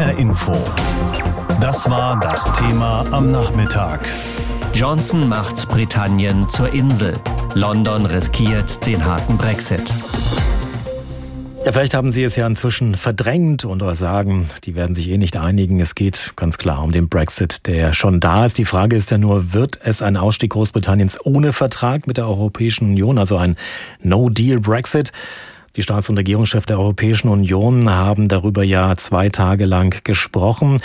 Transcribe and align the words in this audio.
HR 0.00 0.16
Info. 0.16 0.52
Das 1.60 1.90
war 1.90 2.18
das 2.20 2.50
Thema 2.54 3.04
am 3.10 3.30
Nachmittag. 3.30 4.08
Johnson 4.72 5.28
macht 5.28 5.68
Britannien 5.68 6.48
zur 6.48 6.72
Insel. 6.72 7.20
London 7.52 8.06
riskiert 8.06 8.86
den 8.86 9.04
harten 9.04 9.36
Brexit. 9.36 9.82
Ja, 11.66 11.72
vielleicht 11.72 11.92
haben 11.92 12.10
Sie 12.10 12.24
es 12.24 12.34
ja 12.36 12.46
inzwischen 12.46 12.94
verdrängt 12.94 13.66
und 13.66 13.82
sagen, 13.94 14.48
die 14.64 14.74
werden 14.74 14.94
sich 14.94 15.06
eh 15.10 15.18
nicht 15.18 15.36
einigen. 15.36 15.80
Es 15.80 15.94
geht 15.94 16.32
ganz 16.34 16.56
klar 16.56 16.82
um 16.82 16.92
den 16.92 17.10
Brexit, 17.10 17.66
der 17.66 17.92
schon 17.92 18.20
da 18.20 18.46
ist. 18.46 18.56
Die 18.56 18.64
Frage 18.64 18.96
ist 18.96 19.10
ja 19.10 19.18
nur, 19.18 19.52
wird 19.52 19.80
es 19.84 20.00
ein 20.00 20.16
Ausstieg 20.16 20.52
Großbritanniens 20.52 21.18
ohne 21.26 21.52
Vertrag 21.52 22.06
mit 22.06 22.16
der 22.16 22.26
Europäischen 22.26 22.88
Union, 22.88 23.18
also 23.18 23.36
ein 23.36 23.56
No-Deal-Brexit? 24.00 25.12
Die 25.76 25.82
Staats- 25.82 26.08
und 26.08 26.18
Regierungschefs 26.18 26.66
der 26.66 26.78
Europäischen 26.78 27.28
Union 27.28 27.88
haben 27.88 28.28
darüber 28.28 28.64
ja 28.64 28.96
zwei 28.96 29.28
Tage 29.28 29.66
lang 29.66 30.02
gesprochen. 30.02 30.78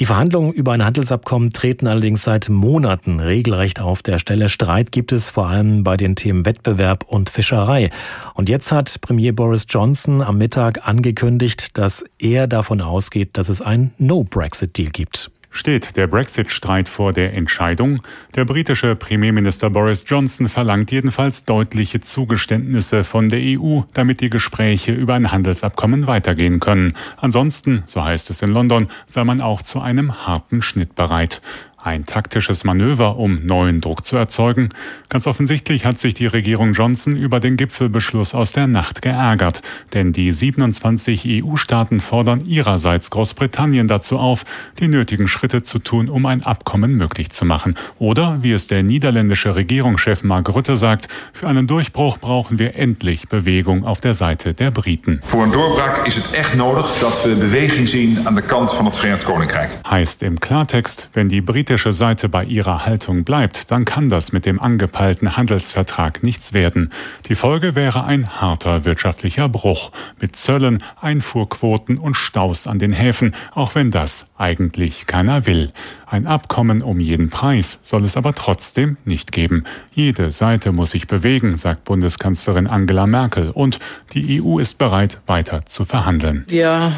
Die 0.00 0.06
Verhandlungen 0.06 0.52
über 0.52 0.72
ein 0.72 0.84
Handelsabkommen 0.84 1.50
treten 1.50 1.86
allerdings 1.86 2.24
seit 2.24 2.48
Monaten 2.48 3.20
regelrecht 3.20 3.80
auf 3.80 4.02
der 4.02 4.18
Stelle. 4.18 4.48
Streit 4.48 4.90
gibt 4.90 5.12
es 5.12 5.28
vor 5.28 5.48
allem 5.48 5.84
bei 5.84 5.98
den 5.98 6.16
Themen 6.16 6.46
Wettbewerb 6.46 7.04
und 7.04 7.28
Fischerei. 7.28 7.90
Und 8.34 8.48
jetzt 8.48 8.72
hat 8.72 9.00
Premier 9.02 9.34
Boris 9.34 9.66
Johnson 9.68 10.22
am 10.22 10.38
Mittag 10.38 10.88
angekündigt, 10.88 11.76
dass 11.76 12.04
er 12.18 12.46
davon 12.46 12.80
ausgeht, 12.80 13.30
dass 13.34 13.50
es 13.50 13.60
ein 13.60 13.92
No-Brexit-Deal 13.98 14.90
gibt 14.90 15.30
steht 15.52 15.96
der 15.96 16.08
Brexit-Streit 16.08 16.88
vor 16.88 17.12
der 17.12 17.34
Entscheidung. 17.34 18.02
Der 18.34 18.44
britische 18.44 18.96
Premierminister 18.96 19.70
Boris 19.70 20.04
Johnson 20.06 20.48
verlangt 20.48 20.90
jedenfalls 20.90 21.44
deutliche 21.44 22.00
Zugeständnisse 22.00 23.04
von 23.04 23.28
der 23.28 23.40
EU, 23.40 23.82
damit 23.92 24.20
die 24.20 24.30
Gespräche 24.30 24.92
über 24.92 25.14
ein 25.14 25.30
Handelsabkommen 25.30 26.06
weitergehen 26.06 26.58
können. 26.58 26.94
Ansonsten, 27.18 27.84
so 27.86 28.02
heißt 28.02 28.30
es 28.30 28.42
in 28.42 28.50
London, 28.50 28.88
sei 29.06 29.22
man 29.22 29.40
auch 29.40 29.62
zu 29.62 29.80
einem 29.80 30.26
harten 30.26 30.62
Schnitt 30.62 30.94
bereit. 30.94 31.40
Ein 31.84 32.06
taktisches 32.06 32.62
Manöver, 32.62 33.16
um 33.16 33.44
neuen 33.44 33.80
Druck 33.80 34.04
zu 34.04 34.16
erzeugen. 34.16 34.68
Ganz 35.08 35.26
offensichtlich 35.26 35.84
hat 35.84 35.98
sich 35.98 36.14
die 36.14 36.26
Regierung 36.26 36.74
Johnson 36.74 37.16
über 37.16 37.40
den 37.40 37.56
Gipfelbeschluss 37.56 38.34
aus 38.34 38.52
der 38.52 38.68
Nacht 38.68 39.02
geärgert. 39.02 39.62
Denn 39.92 40.12
die 40.12 40.30
27 40.30 41.42
EU-Staaten 41.42 41.98
fordern 41.98 42.44
ihrerseits 42.46 43.10
Großbritannien 43.10 43.88
dazu 43.88 44.20
auf, 44.20 44.44
die 44.78 44.86
nötigen 44.86 45.26
Schritte 45.26 45.62
zu 45.62 45.80
tun, 45.80 46.08
um 46.08 46.24
ein 46.26 46.44
Abkommen 46.44 46.94
möglich 46.94 47.30
zu 47.30 47.44
machen. 47.44 47.74
Oder, 47.98 48.38
wie 48.42 48.52
es 48.52 48.68
der 48.68 48.84
niederländische 48.84 49.56
Regierungschef 49.56 50.22
Mark 50.22 50.54
Rutte 50.54 50.76
sagt, 50.76 51.08
für 51.32 51.48
einen 51.48 51.66
Durchbruch 51.66 52.18
brauchen 52.18 52.60
wir 52.60 52.76
endlich 52.76 53.28
Bewegung 53.28 53.84
auf 53.84 54.00
der 54.00 54.14
Seite 54.14 54.54
der 54.54 54.70
Briten. 54.70 55.20
Voor 55.24 55.42
een 55.42 55.50
doorbraak 55.50 56.06
is 56.06 56.14
het 56.14 56.30
echt 56.30 56.54
nodig 56.54 56.98
dat 57.00 57.22
we 57.24 57.34
beweging 57.34 57.88
zien 57.88 58.20
aan 58.24 58.34
de 58.34 58.42
kant 58.42 58.74
van 58.74 58.84
het 58.84 58.96
Verenigd 58.96 59.24
Koninkrijk. 59.24 59.70
Heißt 59.90 60.22
im 60.22 60.38
Klartext, 60.38 61.08
wenn 61.12 61.28
die 61.28 61.42
Briten 61.42 61.71
britische 61.72 61.94
Seite 61.94 62.28
bei 62.28 62.44
ihrer 62.44 62.84
Haltung 62.84 63.24
bleibt, 63.24 63.70
dann 63.70 63.86
kann 63.86 64.10
das 64.10 64.30
mit 64.32 64.44
dem 64.44 64.60
angepeilten 64.60 65.38
Handelsvertrag 65.38 66.22
nichts 66.22 66.52
werden. 66.52 66.92
Die 67.30 67.34
Folge 67.34 67.74
wäre 67.74 68.04
ein 68.04 68.28
harter 68.42 68.84
wirtschaftlicher 68.84 69.48
Bruch 69.48 69.90
mit 70.20 70.36
Zöllen, 70.36 70.82
Einfuhrquoten 71.00 71.96
und 71.96 72.14
Staus 72.14 72.66
an 72.66 72.78
den 72.78 72.92
Häfen, 72.92 73.34
auch 73.54 73.74
wenn 73.74 73.90
das 73.90 74.26
eigentlich 74.36 75.06
keiner 75.06 75.46
will. 75.46 75.72
Ein 76.04 76.26
Abkommen 76.26 76.82
um 76.82 77.00
jeden 77.00 77.30
Preis 77.30 77.80
soll 77.84 78.04
es 78.04 78.18
aber 78.18 78.34
trotzdem 78.34 78.98
nicht 79.06 79.32
geben. 79.32 79.64
Jede 79.94 80.30
Seite 80.30 80.72
muss 80.72 80.90
sich 80.90 81.06
bewegen, 81.06 81.56
sagt 81.56 81.84
Bundeskanzlerin 81.84 82.66
Angela 82.66 83.06
Merkel, 83.06 83.48
und 83.48 83.78
die 84.12 84.42
EU 84.42 84.58
ist 84.58 84.76
bereit, 84.76 85.20
weiter 85.26 85.64
zu 85.64 85.86
verhandeln. 85.86 86.44
Wir 86.48 86.92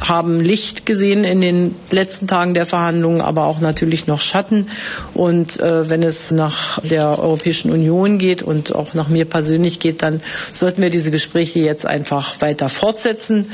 haben 0.00 0.40
Licht 0.40 0.86
gesehen 0.86 1.24
in 1.24 1.40
den 1.40 1.74
letzten 1.90 2.26
Tagen 2.26 2.54
der 2.54 2.66
Verhandlungen, 2.66 3.20
aber 3.20 3.46
auch 3.46 3.60
natürlich 3.60 4.06
noch 4.06 4.20
Schatten. 4.20 4.68
Und 5.14 5.60
äh, 5.60 5.88
wenn 5.90 6.02
es 6.02 6.30
nach 6.30 6.80
der 6.80 7.18
Europäischen 7.18 7.70
Union 7.70 8.18
geht 8.18 8.42
und 8.42 8.74
auch 8.74 8.94
nach 8.94 9.08
mir 9.08 9.24
persönlich 9.24 9.78
geht, 9.78 10.02
dann 10.02 10.20
sollten 10.52 10.82
wir 10.82 10.90
diese 10.90 11.10
Gespräche 11.10 11.60
jetzt 11.60 11.86
einfach 11.86 12.40
weiter 12.40 12.68
fortsetzen. 12.68 13.50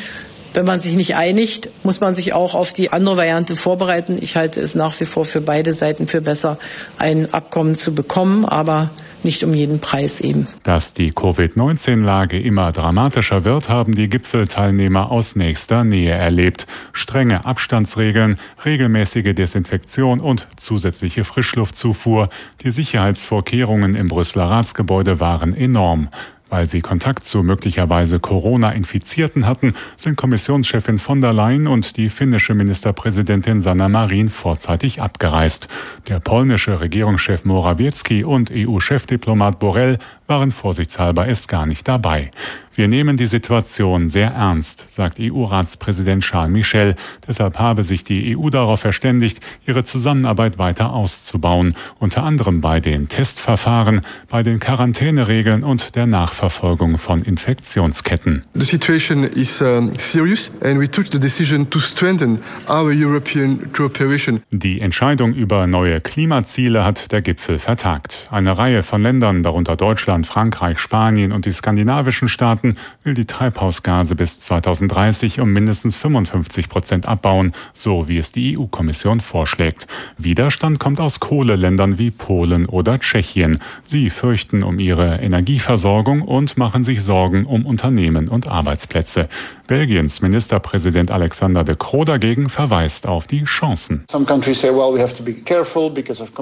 Wenn 0.55 0.65
man 0.65 0.81
sich 0.81 0.95
nicht 0.95 1.17
einigt, 1.17 1.69
muss 1.83 2.01
man 2.01 2.15
sich 2.15 2.33
auch 2.33 2.55
auf 2.55 2.73
die 2.73 2.91
andere 2.91 3.19
Variante 3.19 3.57
vorbereiten. 3.57 4.17
Ich 4.19 4.37
halte 4.37 4.61
es 4.61 4.75
nach 4.75 4.99
wie 5.01 5.05
vor 5.05 5.27
für 5.27 5.43
beide 5.43 5.75
Seiten 5.75 6.07
für 6.07 6.23
besser, 6.23 6.59
ein 6.97 7.35
Abkommen 7.35 7.75
zu 7.75 7.95
bekommen. 7.95 8.47
Aber 8.47 8.91
nicht 9.27 9.45
um 9.45 9.53
jeden 9.53 9.81
Preis 9.81 10.23
eben. 10.23 10.47
Dass 10.63 10.95
die 10.95 11.13
Covid-19-Lage 11.13 12.41
immer 12.41 12.73
dramatischer 12.73 13.45
wird, 13.45 13.69
haben 13.69 13.95
die 13.95 14.09
Gipfelteilnehmer 14.09 15.11
aus 15.11 15.37
nächster 15.37 15.85
Nähe 15.85 16.13
erlebt. 16.13 16.67
Strenge 16.93 17.45
Abstandsregeln, 17.45 18.39
regelmäßige 18.65 19.35
Desinfektion 19.35 20.21
und 20.21 20.47
zusätzliche 20.57 21.25
Frischluftzufuhr. 21.25 22.31
Die 22.63 22.71
Sicherheitsvorkehrungen 22.71 23.95
im 23.95 24.09
Brüsseler 24.09 24.49
Ratsgebäude 24.49 25.21
waren 25.21 25.53
enorm. 25.53 26.09
Weil 26.49 26.69
sie 26.69 26.81
Kontakt 26.81 27.27
zu 27.27 27.43
möglicherweise 27.43 28.21
Corona-Infizierten 28.21 29.47
hatten, 29.47 29.75
sind 29.97 30.17
Kommissionschefin 30.17 31.01
von 31.01 31.21
der 31.21 31.33
Leyen 31.33 31.67
und 31.67 31.97
die 31.97 32.09
finnische 32.09 32.55
Ministerpräsidentin 32.55 33.61
Sanna 33.61 33.89
Marin 33.89 34.31
vorzeitig 34.31 35.03
abgereist. 35.03 35.67
Der 36.07 36.21
polnische 36.21 36.81
Regierungschef 36.81 37.45
Morawiecki 37.45 38.23
und 38.23 38.53
EU-Chefdiplomat 38.55 39.59
Borrell 39.59 39.99
waren 40.27 40.53
vorsichtshalber 40.53 41.27
erst 41.27 41.49
gar 41.49 41.67
nicht 41.67 41.87
dabei. 41.89 42.31
Wir 42.77 42.89
nehmen 42.89 43.17
die 43.17 43.27
Situation 43.27 44.11
sehr 44.11 44.33
ernst, 44.33 44.85
sagt 44.95 45.19
EU-Ratspräsident 45.19 46.23
Charles 46.23 46.53
Michel. 46.53 46.95
Deshalb 47.27 47.59
habe 47.59 47.83
sich 47.83 48.05
die 48.05 48.37
EU 48.37 48.51
darauf 48.51 48.81
verständigt, 48.81 49.41
ihre 49.67 49.83
Zusammenarbeit 49.83 50.59
weiter 50.59 50.93
auszubauen, 50.93 51.75
unter 51.99 52.23
anderem 52.23 52.61
bei 52.61 52.81
den 52.81 53.09
Testverfahren, 53.09 54.03
bei 54.29 54.43
den 54.43 54.59
Quarantäneregeln 54.59 55.65
und 55.65 55.97
der 55.97 56.05
Nachverfolgung 56.05 56.99
von 56.99 57.23
Infektionsketten. 57.23 58.45
The 58.53 58.67
situation 58.67 59.25
is 59.25 59.63
uh, 59.63 59.91
serious 59.97 60.53
and 60.61 60.79
we 60.79 60.91
took 60.91 61.07
the 61.11 61.19
decision 61.19 61.71
to 61.71 61.79
strengthen 61.79 62.41
our 62.69 62.93
European 62.93 63.73
cooperation. 63.73 64.43
Die 64.51 64.83
Entscheidung 64.83 65.33
über 65.33 65.67
neue 65.67 66.03
Klimaziele 66.03 66.85
hat 66.85 67.11
der 67.11 67.23
Gipfel 67.23 67.59
vertagt. 67.59 68.29
Eine 68.31 68.59
Reihe 68.59 68.83
von 68.83 69.03
Ländern, 69.03 69.43
darunter 69.43 69.77
Deutschland, 69.77 70.16
Frankreich, 70.25 70.79
Spanien 70.79 71.33
und 71.33 71.45
die 71.45 71.53
skandinavischen 71.53 72.29
Staaten 72.29 72.47
Staaten 72.47 72.77
will 73.03 73.15
die 73.15 73.25
Treibhausgase 73.25 74.15
bis 74.15 74.41
2030 74.41 75.41
um 75.41 75.53
mindestens 75.53 75.97
55 75.97 76.69
Prozent 76.69 77.07
abbauen, 77.07 77.53
so 77.73 78.09
wie 78.09 78.19
es 78.19 78.31
die 78.31 78.57
EU-Kommission 78.57 79.21
vorschlägt. 79.21 79.87
Widerstand 80.17 80.79
kommt 80.79 81.01
aus 81.01 81.19
Kohleländern 81.19 81.99
wie 81.99 82.11
Polen 82.11 82.67
oder 82.67 82.99
Tschechien. 82.99 83.59
Sie 83.89 84.11
fürchten 84.11 84.63
um 84.63 84.79
ihre 84.79 85.17
Energieversorgung 85.17 86.23
und 86.23 86.57
machen 86.57 86.85
sich 86.85 87.03
Sorgen 87.03 87.45
um 87.45 87.67
Unternehmen 87.67 88.29
und 88.29 88.47
Arbeitsplätze. 88.47 89.29
Belgiens 89.67 90.23
Ministerpräsident 90.23 91.11
Alexander 91.11 91.65
de 91.65 91.77
Croo 91.77 92.05
dagegen 92.05 92.49
verweist 92.49 93.07
auf 93.07 93.27
die 93.27 93.45
Chancen. 93.45 94.05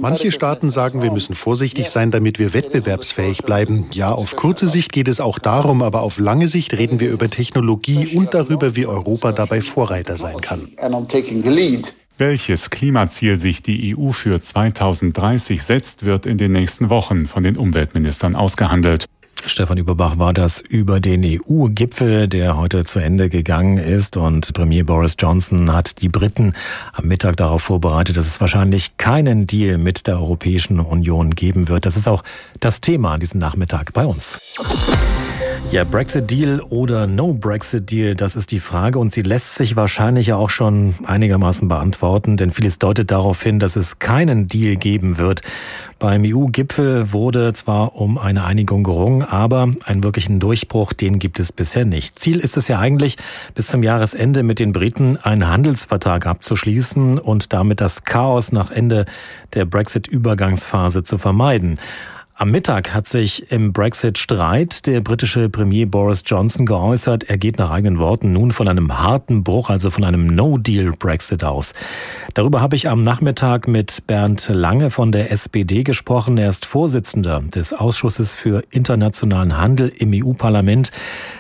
Manche 0.01 0.33
Staaten 0.33 0.71
sagen, 0.71 1.03
wir 1.03 1.11
müssen 1.11 1.35
vorsichtig 1.35 1.89
sein, 1.89 2.11
damit 2.11 2.39
wir 2.39 2.53
wettbewerbsfähig 2.55 3.43
bleiben. 3.43 3.87
Ja, 3.93 4.13
auf 4.13 4.37
kurze 4.37 4.67
Sicht 4.67 4.93
geht 4.93 5.09
es 5.09 5.21
auch 5.21 5.39
darum, 5.39 5.83
aber 5.83 6.03
auf 6.03 6.19
lange 6.19 6.49
Sicht 6.49 6.75
reden 6.75 7.01
wir 7.01 7.11
über 7.11 7.31
Technologie 7.31 8.17
und 8.17 8.35
darüber, 8.35 8.77
wie 8.77 8.87
Europa 8.87 9.33
dabei 9.33 9.61
Vorreiter 9.61 10.17
sein 10.17 10.41
kann. 10.41 10.69
Welches 12.17 12.71
Klimaziel 12.71 13.41
sich 13.41 13.63
die 13.63 13.97
EU 13.97 14.13
für 14.13 14.41
2030 14.41 15.63
setzt, 15.65 16.05
wird 16.05 16.27
in 16.27 16.39
den 16.39 16.53
nächsten 16.53 16.89
Wochen 16.89 17.27
von 17.27 17.43
den 17.43 17.57
Umweltministern 17.57 18.37
ausgehandelt. 18.37 19.07
Stefan 19.47 19.79
Überbach 19.79 20.19
war 20.19 20.33
das 20.33 20.61
über 20.61 21.01
den 21.01 21.23
EU-Gipfel, 21.25 22.29
der 22.29 22.57
heute 22.57 22.85
zu 22.85 22.99
Ende 22.99 23.29
gegangen 23.29 23.79
ist. 23.79 24.17
Und 24.17 24.53
Premier 24.55 24.85
Boris 24.85 25.17
Johnson 25.19 25.73
hat 25.73 26.01
die 26.03 26.09
Briten 26.09 26.55
am 26.93 27.07
Mittag 27.07 27.37
darauf 27.37 27.63
vorbereitet, 27.63 28.17
dass 28.17 28.27
es 28.27 28.41
wahrscheinlich 28.41 28.97
keinen 28.97 29.47
Deal 29.47 29.79
mit 29.79 30.07
der 30.07 30.17
Europäischen 30.17 30.81
Union 30.81 31.31
geben 31.31 31.69
wird. 31.69 31.87
Das 31.87 31.97
ist 31.97 32.09
auch 32.09 32.25
das 32.61 32.81
Thema 32.81 33.19
diesen 33.19 33.39
Nachmittag 33.39 33.93
bei 33.93 34.07
uns. 34.07 34.41
Ja, 35.71 35.83
Brexit-Deal 35.83 36.61
oder 36.61 37.09
No-Brexit-Deal, 37.09 38.15
das 38.15 38.37
ist 38.37 38.53
die 38.53 38.61
Frage 38.61 39.01
und 39.01 39.11
sie 39.11 39.23
lässt 39.23 39.57
sich 39.57 39.75
wahrscheinlich 39.75 40.29
ja 40.29 40.37
auch 40.37 40.51
schon 40.51 40.95
einigermaßen 41.05 41.67
beantworten, 41.67 42.37
denn 42.37 42.53
vieles 42.53 42.79
deutet 42.79 43.11
darauf 43.11 43.43
hin, 43.43 43.59
dass 43.59 43.75
es 43.75 43.99
keinen 43.99 44.47
Deal 44.47 44.77
geben 44.77 45.19
wird. 45.19 45.41
Beim 45.99 46.23
EU-Gipfel 46.25 47.13
wurde 47.13 47.53
zwar 47.55 47.97
um 47.97 48.19
eine 48.19 48.45
Einigung 48.45 48.85
gerungen, 48.85 49.23
aber 49.23 49.69
einen 49.85 50.05
wirklichen 50.05 50.39
Durchbruch, 50.39 50.93
den 50.93 51.19
gibt 51.19 51.41
es 51.41 51.51
bisher 51.51 51.85
nicht. 51.85 52.21
Ziel 52.21 52.39
ist 52.39 52.57
es 52.57 52.69
ja 52.69 52.79
eigentlich, 52.79 53.17
bis 53.55 53.67
zum 53.67 53.83
Jahresende 53.83 54.45
mit 54.45 54.61
den 54.61 54.73
Briten 54.73 55.17
einen 55.17 55.49
Handelsvertrag 55.49 56.27
abzuschließen 56.27 57.19
und 57.19 57.53
damit 57.53 57.81
das 57.81 58.05
Chaos 58.05 58.53
nach 58.53 58.71
Ende 58.71 59.07
der 59.55 59.65
Brexit-Übergangsphase 59.65 61.03
zu 61.03 61.19
vermeiden. 61.19 61.81
Am 62.37 62.51
Mittag 62.51 62.93
hat 62.93 63.07
sich 63.07 63.53
im 63.53 63.73
Brexit-Streit 63.73 64.89
der 64.89 65.01
britische 65.03 65.49
Premier 65.49 65.87
Boris 65.87 66.25
Johnson 66.27 66.67
geäußert. 66.67 67.23
Er 67.31 67.39
geht 67.39 67.59
nach 67.59 67.71
eigenen 67.71 68.01
Worten 68.01 68.33
nun 68.33 68.51
von 68.51 68.67
einem 68.67 68.99
harten 68.99 69.45
Bruch, 69.45 69.71
also 69.71 69.93
von 69.93 70.03
einem 70.03 70.27
No-Deal-Brexit 70.27 71.45
aus. 71.45 71.75
Darüber 72.35 72.61
habe 72.61 72.75
ich 72.75 72.89
am 72.89 73.03
Nachmittag 73.03 73.69
mit 73.69 74.09
Bernd 74.09 74.49
Lange 74.49 74.91
von 74.91 75.13
der 75.13 75.31
SPD 75.31 75.85
gesprochen. 75.85 76.37
Er 76.37 76.49
ist 76.49 76.67
Vorsitzender 76.67 77.41
des 77.41 77.73
Ausschusses 77.73 78.35
für 78.35 78.65
internationalen 78.71 79.57
Handel 79.57 79.93
im 79.97 80.11
EU-Parlament. 80.13 80.91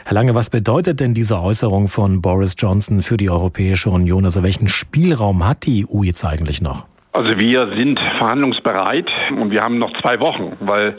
Herr 0.05 0.15
Lange, 0.15 0.37
was 0.37 0.49
bedeutet 0.49 1.01
denn 1.01 1.13
diese 1.13 1.41
Äußerung 1.41 1.89
von 1.89 2.23
Boris 2.23 2.55
Johnson 2.57 3.03
für 3.03 3.17
die 3.17 3.31
Europäische 3.31 3.91
Union? 3.91 4.25
Also 4.25 4.45
welchen 4.45 4.69
Spielraum 4.69 5.45
hat 5.45 5.67
die 5.67 5.89
EU 5.91 6.05
jetzt 6.05 6.25
eigentlich 6.25 6.63
noch? 6.63 6.87
Also 7.15 7.39
wir 7.39 7.69
sind 7.79 8.01
verhandlungsbereit 8.19 9.09
und 9.31 9.53
wir 9.53 9.61
haben 9.61 9.79
noch 9.79 9.93
zwei 10.01 10.19
Wochen, 10.19 10.55
weil 10.59 10.97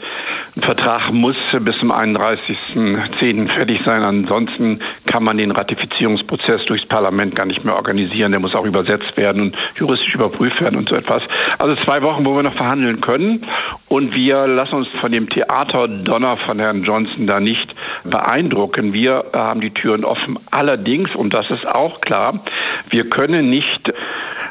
ein 0.56 0.62
Vertrag 0.62 1.12
muss 1.12 1.36
bis 1.60 1.76
zum 1.78 1.92
31.10. 1.92 3.52
fertig 3.52 3.80
sein. 3.84 4.02
Ansonsten 4.02 4.80
kann 5.04 5.22
man 5.24 5.36
den 5.36 5.50
Ratifizierungsprozess 5.50 6.64
durchs 6.64 6.86
Parlament 6.86 7.36
gar 7.36 7.44
nicht 7.44 7.62
mehr 7.66 7.76
organisieren. 7.76 8.30
Der 8.30 8.40
muss 8.40 8.54
auch 8.54 8.64
übersetzt 8.64 9.14
werden 9.18 9.42
und 9.42 9.56
juristisch 9.78 10.14
überprüft 10.14 10.58
werden 10.62 10.76
und 10.78 10.88
so 10.88 10.96
etwas. 10.96 11.22
Also 11.58 11.76
zwei 11.84 12.00
Wochen, 12.00 12.24
wo 12.24 12.34
wir 12.34 12.42
noch 12.42 12.54
verhandeln 12.54 13.02
können. 13.02 13.44
Und 13.90 14.14
wir 14.14 14.46
lassen 14.46 14.76
uns 14.76 14.88
von 14.98 15.12
dem 15.12 15.28
Theaterdonner 15.28 16.38
von 16.38 16.58
Herrn 16.58 16.82
Johnson 16.82 17.26
da 17.26 17.40
nicht 17.40 17.74
beeindrucken. 18.04 18.94
Wir 18.94 19.26
haben 19.34 19.60
die 19.60 19.74
Türen 19.74 20.02
offen. 20.06 20.38
Allerdings, 20.50 21.14
und 21.14 21.34
das 21.34 21.50
ist 21.50 21.66
auch 21.66 22.00
klar, 22.00 22.40
wir 22.88 23.10
können 23.10 23.50
nicht 23.50 23.92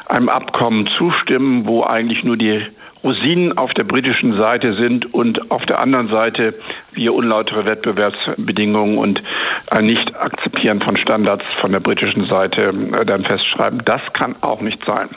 einem 0.06 0.28
Abkommen 0.28 0.86
zustimmen, 0.98 1.66
wo 1.66 1.82
eigentlich 1.82 2.24
nur 2.24 2.36
die 2.36 2.62
Rosinen 3.02 3.56
auf 3.56 3.72
der 3.74 3.84
britischen 3.84 4.36
Seite 4.36 4.72
sind 4.72 5.14
und 5.14 5.50
auf 5.50 5.64
der 5.66 5.80
anderen 5.80 6.08
Seite 6.08 6.54
wir 6.92 7.14
unlautere 7.14 7.64
Wettbewerbsbedingungen 7.64 8.98
und 8.98 9.22
ein 9.70 9.86
Nicht-Akzeptieren 9.86 10.80
von 10.80 10.96
Standards 10.96 11.44
von 11.60 11.72
der 11.72 11.80
britischen 11.80 12.26
Seite 12.26 12.74
äh, 12.98 13.04
dann 13.04 13.24
festschreiben. 13.24 13.82
Das 13.84 14.00
kann 14.12 14.34
auch 14.40 14.60
nicht 14.60 14.84
sein. 14.84 15.08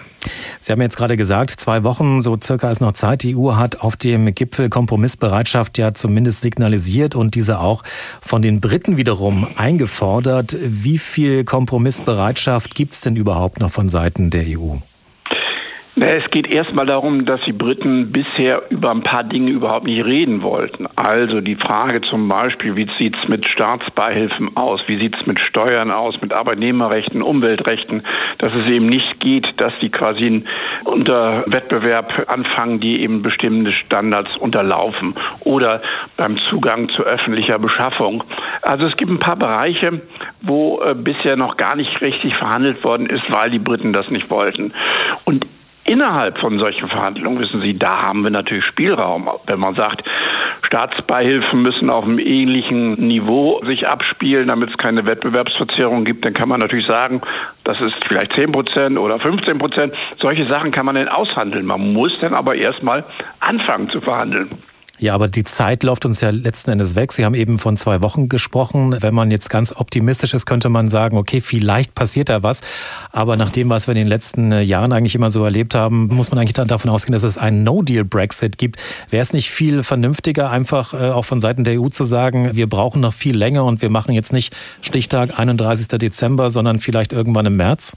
Sie 0.60 0.72
haben 0.72 0.81
jetzt 0.81 0.98
gerade 0.98 1.18
gesagt, 1.18 1.52
zwei 1.52 1.84
Wochen, 1.84 2.22
so 2.22 2.38
circa 2.42 2.70
ist 2.70 2.81
noch 2.81 2.94
Zeit. 2.94 3.24
Die 3.24 3.36
EU 3.36 3.56
hat 3.56 3.81
auf 3.81 3.96
dem 3.96 4.34
Gipfel 4.34 4.70
Kompromissbereitschaft 4.70 5.78
ja 5.78 5.94
zumindest 5.94 6.42
signalisiert 6.42 7.16
und 7.16 7.36
diese 7.36 7.60
auch 7.60 7.84
von 8.22 8.42
den 8.42 8.62
Briten 8.62 8.98
wiederum 8.98 9.48
eingefordert. 9.56 10.58
Wie 10.62 10.98
viel 10.98 11.44
Kompromissbereitschaft 11.44 12.76
gibt 12.76 12.94
es 12.94 13.02
denn 13.02 13.16
überhaupt 13.16 13.60
noch 13.60 13.72
von 13.72 13.90
Seiten 13.90 14.30
der 14.30 14.46
EU? 14.48 14.78
Es 16.01 16.30
geht 16.31 16.54
erstmal 16.54 16.86
darum, 16.86 17.25
dass 17.25 17.42
die 17.42 17.51
Briten 17.51 18.13
bisher 18.13 18.63
über 18.69 18.92
ein 18.92 19.04
paar 19.04 19.25
Dinge 19.25 19.51
überhaupt 19.51 19.86
nicht 19.86 20.06
reden 20.06 20.42
wollten. 20.42 20.88
Also 20.96 21.42
die 21.42 21.56
Frage 21.56 22.00
zum 22.01 22.30
Beispiel, 22.30 22.78
wie 22.78 22.88
sieht 22.98 23.18
es 23.22 23.28
mit 23.28 23.46
Staatsbeihilfen 23.50 24.56
aus? 24.56 24.80
Wie 24.88 24.98
sieht 24.98 25.18
es 25.19 25.28
mit 25.28 25.42
Steuern 25.42 25.92
aus, 25.92 26.16
mit 26.22 26.31
Arbeitnehmerrechten, 26.31 27.22
Umweltrechten? 27.22 28.04
Dass 28.38 28.54
es 28.54 28.68
eben 28.68 28.86
nicht 28.86 29.19
geht, 29.19 29.48
dass 29.57 29.74
die 29.81 29.90
quasi 29.90 30.44
unter 30.86 31.44
Wettbewerb 31.48 32.25
anfangen, 32.28 32.80
die 32.80 33.01
eben 33.01 33.22
bestimmte 33.22 33.74
Standards 33.74 34.38
unterlaufen. 34.38 35.16
Oder 35.42 35.81
beim 36.16 36.38
Zugang 36.50 36.88
zu 36.90 37.04
öffentlicher 37.04 37.60
Beschaffung. 37.60 38.24
Also 38.62 38.86
es 38.86 38.96
gibt 38.96 39.12
ein 39.12 39.19
paar 39.19 39.36
Bereiche, 39.36 40.01
wo 40.42 40.81
äh, 40.81 40.96
bisher 40.96 41.36
noch 41.36 41.57
gar 41.57 41.75
nicht 41.75 42.00
richtig 42.01 42.36
verhandelt 42.36 42.84
worden 42.86 43.07
ist, 43.07 43.24
weil 43.30 43.50
die 43.50 43.60
Briten 43.60 43.92
das 43.92 44.10
nicht 44.10 44.30
wollten. 44.30 44.74
Und 45.25 45.46
innerhalb 45.89 46.38
von 46.38 46.59
solchen 46.59 46.88
Verhandlungen, 46.88 47.39
wissen 47.39 47.62
Sie, 47.62 47.77
da 47.77 48.03
haben 48.03 48.24
wir 48.24 48.30
natürlich 48.30 48.63
Spielraum. 48.65 49.27
Wenn 49.47 49.59
man 49.59 49.74
sagt, 49.75 50.03
Staatsbeihilfen 50.62 51.62
müssen 51.62 51.89
auf 51.89 52.03
einem 52.03 52.19
ähnlichen 52.19 52.94
Niveau 53.07 53.59
sich 53.65 53.88
abspielen, 53.88 54.50
damit 54.50 54.69
es 54.69 54.77
keine 54.77 55.06
Wettbewerbsverzerrung 55.06 56.06
gibt, 56.06 56.24
dann 56.25 56.33
kann 56.33 56.47
man 56.47 56.59
natürlich 56.59 56.86
sagen, 56.86 57.21
das 57.63 57.81
ist 57.81 57.95
vielleicht 58.07 58.33
10 58.33 58.51
Prozent 58.51 59.00
oder 59.00 59.19
15 59.19 59.57
Prozent. 59.57 59.94
Solche 60.19 60.47
Sachen 60.47 60.69
kann 60.69 60.86
man 60.86 60.95
dann 60.95 61.07
aushandeln. 61.07 61.65
Man 61.65 61.94
muss 61.94 62.15
dann 62.21 62.36
aber 62.36 62.56
erstmal 62.56 63.03
anfangen 63.39 63.89
zu 63.89 64.00
verhandeln. 64.00 64.50
Ja, 65.00 65.13
aber 65.16 65.30
die 65.30 65.46
Zeit 65.46 65.84
läuft 65.84 66.06
uns 66.06 66.19
ja 66.19 66.30
letzten 66.30 66.72
Endes 66.72 66.96
weg. 66.96 67.13
Sie 67.13 67.24
haben 67.24 67.34
eben 67.34 67.57
von 67.57 67.78
zwei 67.78 68.01
Wochen 68.01 68.28
gesprochen. 68.28 68.98
Wenn 69.00 69.13
man 69.13 69.31
jetzt 69.31 69.50
ganz 69.50 69.74
optimistisch 69.74 70.34
ist, 70.34 70.46
könnte 70.46 70.68
man 70.68 70.90
sagen, 70.90 71.18
okay, 71.18 71.40
vielleicht 71.40 71.96
passiert 71.96 72.28
da 72.28 72.44
was. 72.44 72.60
Aber 73.12 73.38
nach 73.38 73.50
dem, 73.50 73.69
was 73.69 73.88
wir 73.88 73.94
in 73.94 74.00
den 74.00 74.07
letzten 74.07 74.51
äh, 74.51 74.62
Jahren 74.62 74.92
eigentlich 74.92 75.16
immer 75.16 75.30
so 75.30 75.42
erlebt 75.44 75.74
haben, 75.74 76.07
muss 76.07 76.31
man 76.31 76.40
eigentlich 76.40 76.54
dann 76.54 76.68
davon 76.68 76.92
ausgehen, 76.92 77.13
dass 77.13 77.24
es 77.24 77.38
einen 77.38 77.63
No-Deal-Brexit 77.63 78.57
gibt. 78.57 78.78
Wäre 79.10 79.22
es 79.22 79.31
nicht 79.31 79.50
viel 79.50 79.84
vernünftiger, 79.84 80.50
einfach 80.51 80.94
äh, 80.94 81.12
auch 81.12 81.24
von 81.24 81.40
Seiten 81.40 81.63
der 81.63 81.80
EU 81.80 81.88
zu 81.88 82.04
sagen, 82.04 82.50
wir 82.54 82.68
brauchen 82.68 83.00
noch 83.00 83.13
viel 83.13 83.38
länger 83.38 83.63
und 83.63 83.81
wir 83.81 83.90
machen 83.90 84.13
jetzt 84.13 84.34
nicht 84.34 84.54
Stichtag 84.81 85.40
31. 85.40 85.88
Dezember, 85.88 86.51
sondern 86.51 86.78
vielleicht 86.78 87.13
irgendwann 87.13 87.46
im 87.46 87.56
März? 87.56 87.96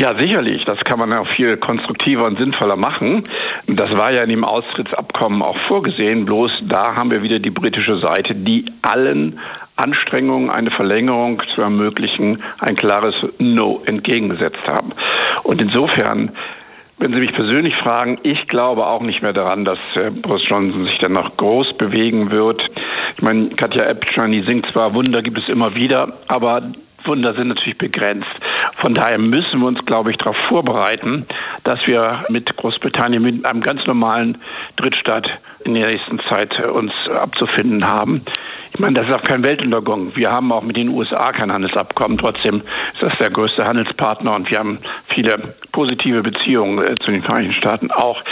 Ja, 0.00 0.16
sicherlich. 0.16 0.64
Das 0.64 0.78
kann 0.84 1.00
man 1.00 1.12
auch 1.12 1.26
viel 1.34 1.56
konstruktiver 1.56 2.24
und 2.24 2.38
sinnvoller 2.38 2.76
machen. 2.76 3.24
Das 3.66 3.90
war 3.90 4.12
ja 4.12 4.22
in 4.22 4.30
dem 4.30 4.44
Austrittsabkommen 4.44 5.42
auch 5.42 5.58
vorgesehen. 5.66 6.24
Bloß 6.24 6.52
da 6.68 6.94
haben 6.94 7.10
wir 7.10 7.22
wieder 7.22 7.40
die 7.40 7.50
britische 7.50 7.98
Seite, 7.98 8.36
die 8.36 8.66
allen 8.82 9.40
Anstrengungen, 9.74 10.50
eine 10.50 10.70
Verlängerung 10.70 11.42
zu 11.52 11.62
ermöglichen, 11.62 12.44
ein 12.60 12.76
klares 12.76 13.16
No 13.38 13.82
entgegengesetzt 13.86 14.64
haben. 14.68 14.92
Und 15.42 15.60
insofern 15.60 16.30
wenn 17.00 17.12
Sie 17.12 17.20
mich 17.20 17.32
persönlich 17.32 17.76
fragen, 17.76 18.18
ich 18.24 18.48
glaube 18.48 18.84
auch 18.84 19.02
nicht 19.02 19.22
mehr 19.22 19.32
daran, 19.32 19.64
dass 19.64 19.78
äh, 19.94 20.10
Boris 20.10 20.42
Johnson 20.48 20.84
sich 20.84 20.98
dann 20.98 21.12
noch 21.12 21.36
groß 21.36 21.76
bewegen 21.78 22.32
wird. 22.32 22.60
Ich 23.16 23.22
meine, 23.22 23.48
Katja 23.50 23.84
Epstein, 23.84 24.32
die 24.32 24.42
singt 24.42 24.66
zwar 24.72 24.94
Wunder, 24.94 25.22
gibt 25.22 25.38
es 25.38 25.48
immer 25.48 25.76
wieder, 25.76 26.14
aber 26.26 26.72
Wunder 27.04 27.34
sind 27.34 27.48
natürlich 27.48 27.78
begrenzt. 27.78 28.28
Von 28.80 28.94
daher 28.94 29.18
müssen 29.18 29.60
wir 29.60 29.66
uns, 29.66 29.84
glaube 29.84 30.10
ich, 30.10 30.16
darauf 30.18 30.36
vorbereiten, 30.48 31.26
dass 31.64 31.84
wir 31.86 32.24
mit 32.28 32.56
Großbritannien, 32.56 33.22
mit 33.22 33.44
einem 33.44 33.60
ganz 33.60 33.84
normalen 33.86 34.38
Drittstaat 34.76 35.28
in 35.64 35.74
der 35.74 35.86
nächsten 35.86 36.20
Zeit 36.28 36.58
äh, 36.58 36.66
uns 36.66 36.92
abzufinden 37.08 37.86
haben. 37.86 38.22
Ich 38.72 38.78
meine, 38.78 38.94
das 38.94 39.08
ist 39.08 39.14
auch 39.14 39.24
kein 39.24 39.44
Weltuntergang. 39.44 40.14
Wir 40.14 40.30
haben 40.30 40.52
auch 40.52 40.62
mit 40.62 40.76
den 40.76 40.90
USA 40.90 41.32
kein 41.32 41.52
Handelsabkommen. 41.52 42.18
Trotzdem 42.18 42.62
ist 42.92 43.02
das 43.02 43.16
der 43.18 43.30
größte 43.30 43.64
Handelspartner 43.64 44.34
und 44.34 44.50
wir 44.50 44.58
haben 44.58 44.78
viele 45.08 45.54
positive 45.72 46.22
Beziehungen 46.22 46.78
äh, 46.78 46.94
zu 46.96 47.10
den 47.10 47.22
Vereinigten 47.22 47.54
Staaten 47.54 47.90
auch. 47.90 48.22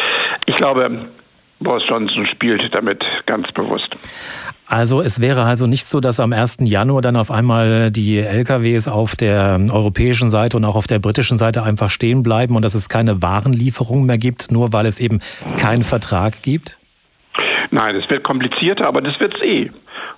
Ich 0.47 0.55
glaube, 0.55 1.07
Boris 1.61 1.85
Johnson 1.89 2.27
spielt 2.27 2.63
damit 2.75 3.03
ganz 3.27 3.51
bewusst. 3.53 3.97
Also 4.67 5.01
es 5.01 5.21
wäre 5.21 5.45
also 5.45 5.67
nicht 5.67 5.87
so, 5.87 6.01
dass 6.01 6.19
am 6.19 6.33
1. 6.33 6.59
Januar 6.63 7.01
dann 7.01 7.17
auf 7.17 7.31
einmal 7.31 7.91
die 7.91 8.19
LKWs 8.19 8.89
auf 8.89 9.15
der 9.15 9.61
europäischen 9.71 10.29
Seite 10.29 10.57
und 10.57 10.65
auch 10.65 10.75
auf 10.75 10.87
der 10.89 10.99
britischen 10.99 11.39
Seite 11.39 11.63
einfach 11.63 11.91
stehen 11.91 12.23
bleiben 12.23 12.57
und 12.57 12.63
dass 12.63 12.75
es 12.75 12.89
keine 12.89 13.23
Warenlieferung 13.23 14.07
mehr 14.07 14.19
gibt, 14.19 14.51
nur 14.51 14.73
weil 14.73 14.87
es 14.87 14.99
eben 15.01 15.21
keinen 15.57 15.83
Vertrag 15.83 16.43
gibt? 16.43 16.79
Nein, 17.71 17.97
es 17.97 18.09
wird 18.11 18.25
komplizierter, 18.25 18.87
aber 18.87 19.01
das 19.01 19.19
wird 19.21 19.35
es 19.37 19.43
eh 19.43 19.71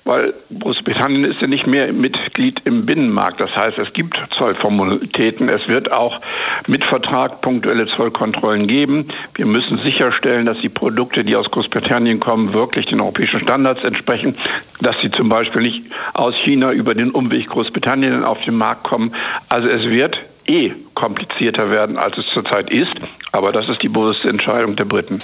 weil 0.08 0.32
Großbritannien 0.58 1.24
ist 1.24 1.38
ja 1.42 1.46
nicht 1.46 1.66
mehr 1.66 1.92
Mitglied 1.92 2.62
im 2.64 2.86
Binnenmarkt. 2.86 3.38
Das 3.42 3.54
heißt, 3.54 3.76
es 3.76 3.92
gibt 3.92 4.18
Zollformalitäten. 4.38 5.50
Es 5.50 5.68
wird 5.68 5.92
auch 5.92 6.22
mit 6.66 6.82
Vertrag 6.82 7.42
punktuelle 7.42 7.86
Zollkontrollen 7.88 8.66
geben. 8.66 9.08
Wir 9.34 9.44
müssen 9.44 9.78
sicherstellen, 9.84 10.46
dass 10.46 10.58
die 10.62 10.70
Produkte, 10.70 11.24
die 11.24 11.36
aus 11.36 11.50
Großbritannien 11.50 12.20
kommen, 12.20 12.54
wirklich 12.54 12.86
den 12.86 13.02
europäischen 13.02 13.40
Standards 13.40 13.84
entsprechen, 13.84 14.34
dass 14.80 14.96
sie 15.02 15.10
zum 15.10 15.28
Beispiel 15.28 15.60
nicht 15.60 15.82
aus 16.14 16.34
China 16.42 16.72
über 16.72 16.94
den 16.94 17.10
Umweg 17.10 17.46
Großbritannien 17.50 18.24
auf 18.24 18.40
den 18.46 18.54
Markt 18.54 18.84
kommen. 18.84 19.14
Also 19.50 19.68
es 19.68 19.84
wird 19.90 20.18
eh 20.48 20.72
komplizierter 20.94 21.70
werden, 21.70 21.96
als 21.96 22.16
es 22.18 22.24
zurzeit 22.32 22.70
ist. 22.70 22.94
Aber 23.32 23.52
das 23.52 23.68
ist 23.68 23.82
die 23.82 23.88
bewusste 23.88 24.28
Entscheidung 24.28 24.74
der 24.76 24.84
Briten. 24.84 25.18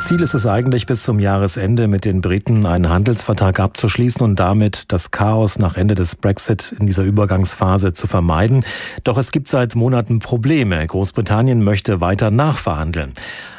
Ziel 0.00 0.20
ist 0.20 0.34
es 0.34 0.46
eigentlich, 0.46 0.86
bis 0.86 1.04
zum 1.04 1.20
Jahresende 1.20 1.86
mit 1.86 2.04
den 2.04 2.20
Briten 2.20 2.66
einen 2.66 2.88
Handelsvertrag 2.88 3.60
abzuschließen 3.60 4.20
und 4.22 4.40
damit 4.40 4.92
das 4.92 5.12
Chaos 5.12 5.60
nach 5.60 5.76
Ende 5.76 5.94
des 5.94 6.16
Brexit 6.16 6.74
in 6.78 6.86
dieser 6.86 7.04
Übergangsphase 7.04 7.92
zu 7.92 8.08
vermeiden. 8.08 8.64
Doch 9.04 9.16
es 9.16 9.30
gibt 9.30 9.46
seit 9.46 9.76
Monaten 9.76 10.18
Probleme. 10.18 10.84
Großbritannien 10.84 11.62
möchte 11.62 12.00
weiter 12.00 12.32
nachverhandeln. 12.32 13.12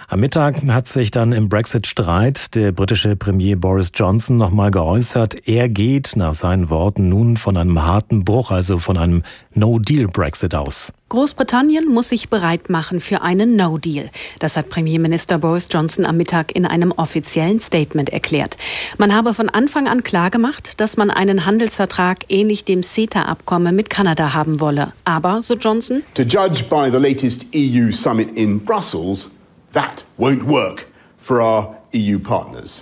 Am 0.10 0.20
Mittag 0.20 0.62
hat 0.68 0.88
sich 0.88 1.12
dann 1.12 1.32
im 1.32 1.48
Brexit-Streit 1.50 2.56
der 2.56 2.72
britische 2.72 3.16
Premier 3.16 3.56
Boris 3.56 3.92
Johnson 3.96 4.38
nochmal 4.38 4.70
geäußert. 4.70 5.48
Er 5.48 5.70
geht 5.70 6.16
nach 6.16 6.34
seinen 6.34 6.70
Worten 6.70 7.08
nun 7.10 7.38
von 7.38 7.56
einem 7.56 7.82
harten 7.84 8.26
Bruch, 8.26 8.52
also 8.52 8.80
von 8.80 8.98
einem 8.98 9.24
No-Deal-Brexit 9.54 10.56
aus. 10.56 10.94
Großbritannien 11.08 11.88
muss 11.88 12.10
sich 12.10 12.30
bereit 12.30 12.70
machen 12.70 13.00
für 13.00 13.22
einen 13.22 13.56
No-Deal. 13.56 14.10
Das 14.40 14.58
hat 14.58 14.70
Premierminister 14.70 15.38
Boris 15.38 15.70
Johnson 15.72 16.06
am 16.06 16.18
Mittag 16.18 16.56
in 16.56 16.66
einem 16.66 16.92
offiziellen 16.92 17.60
Statement 17.60 18.10
erklärt. 18.10 18.58
Man 18.98 19.16
habe 19.16 19.34
von 19.34 19.48
Anfang 19.48 19.88
an 19.88 20.04
klargemacht, 20.04 20.82
dass 20.82 20.98
man 20.98 21.12
einen 21.12 21.46
Handelsvertrag 21.46 22.26
ähnlich 22.30 22.66
dem 22.66 22.84
CETA-Abkommen 22.84 23.76
mit 23.76 23.90
Kanada 23.90 24.34
haben 24.34 24.60
wolle. 24.60 24.92
Aber, 25.06 25.42
so 25.42 25.54
Johnson, 25.56 26.04
to 26.14 26.24
judge 26.24 26.64
by 26.70 26.90
the 26.92 26.98
latest 26.98 27.46
EU 27.56 27.92
summit 27.92 28.36
in 28.36 28.60
Brussels, 28.60 29.30
that 29.74 30.04
won't 30.18 30.44
work 30.44 30.88
for 31.18 31.42
our. 31.42 31.80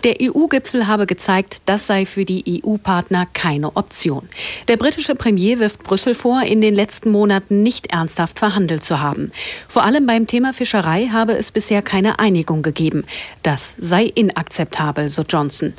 Der 0.05 0.15
EU-Gipfel 0.21 0.87
habe 0.87 1.05
gezeigt, 1.05 1.63
das 1.65 1.85
sei 1.85 2.05
für 2.05 2.23
die 2.23 2.63
EU-Partner 2.63 3.25
keine 3.33 3.75
Option. 3.75 4.29
Der 4.69 4.77
britische 4.77 5.15
Premier 5.15 5.59
wirft 5.59 5.83
Brüssel 5.83 6.15
vor, 6.15 6.43
in 6.43 6.61
den 6.61 6.73
letzten 6.73 7.11
Monaten 7.11 7.61
nicht 7.61 7.91
ernsthaft 7.91 8.39
verhandelt 8.39 8.85
zu 8.85 9.01
haben. 9.01 9.33
Vor 9.67 9.83
allem 9.83 10.05
beim 10.05 10.27
Thema 10.27 10.53
Fischerei 10.53 11.09
habe 11.11 11.33
es 11.33 11.51
bisher 11.51 11.81
keine 11.81 12.19
Einigung 12.19 12.61
gegeben. 12.61 13.03
Das 13.43 13.73
sei 13.77 14.05
inakzeptabel, 14.05 15.09
so 15.09 15.23
Johnson. 15.23 15.73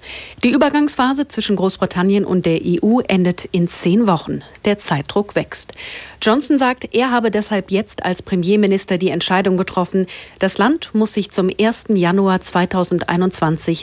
Die 0.44 0.50
Übergangsphase 0.50 1.26
zwischen 1.26 1.56
Großbritannien 1.56 2.26
und 2.26 2.44
der 2.44 2.60
EU 2.62 3.00
endet 3.08 3.46
in 3.46 3.66
zehn 3.66 4.06
Wochen. 4.06 4.42
Der 4.66 4.76
Zeitdruck 4.76 5.36
wächst. 5.36 5.72
Johnson 6.20 6.58
sagt, 6.58 6.94
er 6.94 7.10
habe 7.10 7.30
deshalb 7.30 7.70
jetzt 7.70 8.04
als 8.04 8.22
Premierminister 8.22 8.98
die 8.98 9.08
Entscheidung 9.08 9.56
getroffen, 9.56 10.06
das 10.38 10.58
Land 10.58 10.94
muss 10.94 11.14
sich 11.14 11.30
zum 11.30 11.50
1. 11.58 11.86
Januar 11.88 12.40
2021 12.42 13.21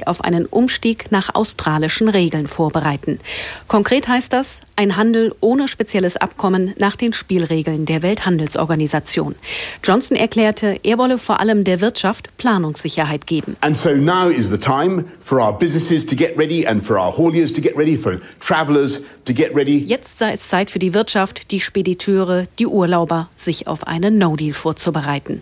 auf 0.08 0.24
einen 0.24 0.46
Umstieg 0.46 1.12
nach 1.12 1.34
australischen 1.36 2.10
Regeln 2.10 2.48
vorbereiten. 2.48 3.20
Konkret 3.68 4.08
heißt 4.08 4.34
das 4.34 4.62
ein 4.76 4.98
Handel 4.98 5.36
ohne 5.40 5.68
spezielles 5.68 6.18
Abkommen 6.18 6.74
nach 6.78 6.96
den 6.96 7.14
Spielregeln 7.14 7.86
der 7.86 8.02
Welthandelsorganisation. 8.02 9.36
Johnson 9.84 10.18
erklärte, 10.18 10.78
er 10.84 10.98
wolle 10.98 11.18
vor 11.18 11.40
allem 11.40 11.64
der 11.64 11.82
Wirtschaft 11.82 12.36
Planungssicherheit 12.38 13.28
geben. 13.28 13.56
And 13.62 13.76
so 13.76 13.92
now 13.92 14.30
is 14.30 14.50
the 14.50 14.58
time 14.58 15.06
for 15.22 15.40
our 15.40 15.58
businesses 15.58 16.06
to 16.06 16.16
get 16.16 16.38
ready 16.38 16.66
and 16.66 16.84
for 16.84 16.98
our 16.98 17.16
hauliers 17.16 17.52
to 17.54 17.62
get 17.62 17.78
ready, 17.78 17.98
for 17.98 18.20
travelers 18.40 19.02
to 19.26 19.34
get 19.34 19.56
ready. 19.56 19.84
Jetzt 19.86 20.20
sei 20.20 20.34
es 20.34 20.48
Zeit 20.48 20.72
für 20.72 20.80
die 20.80 20.94
Wirtschaft, 20.94 21.52
die 21.52 21.60
Spediteure 21.60 22.46
die 22.58 22.68
Urlauber, 22.68 23.30
sich 23.36 23.68
auf 23.68 23.86
einen 23.88 24.18
No-Deal 24.18 24.54
vorzubereiten. 24.54 25.42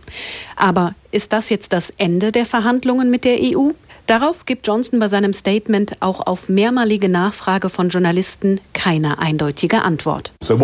Aber 0.55 0.95
ist 1.11 1.33
das 1.33 1.49
jetzt 1.49 1.73
das 1.73 1.93
Ende 1.97 2.31
der 2.31 2.45
Verhandlungen 2.45 3.09
mit 3.09 3.23
der 3.23 3.37
EU? 3.39 3.71
Darauf 4.07 4.45
gibt 4.45 4.65
Johnson 4.65 4.99
bei 4.99 5.09
seinem 5.09 5.33
Statement 5.33 6.01
auch 6.01 6.25
auf 6.25 6.47
mehrmalige 6.47 7.09
Nachfrage 7.09 7.69
von 7.69 7.89
Journalisten 7.89 8.61
keine 8.71 9.19
eindeutige 9.19 9.81
Antwort. 9.81 10.31
So 10.39 10.57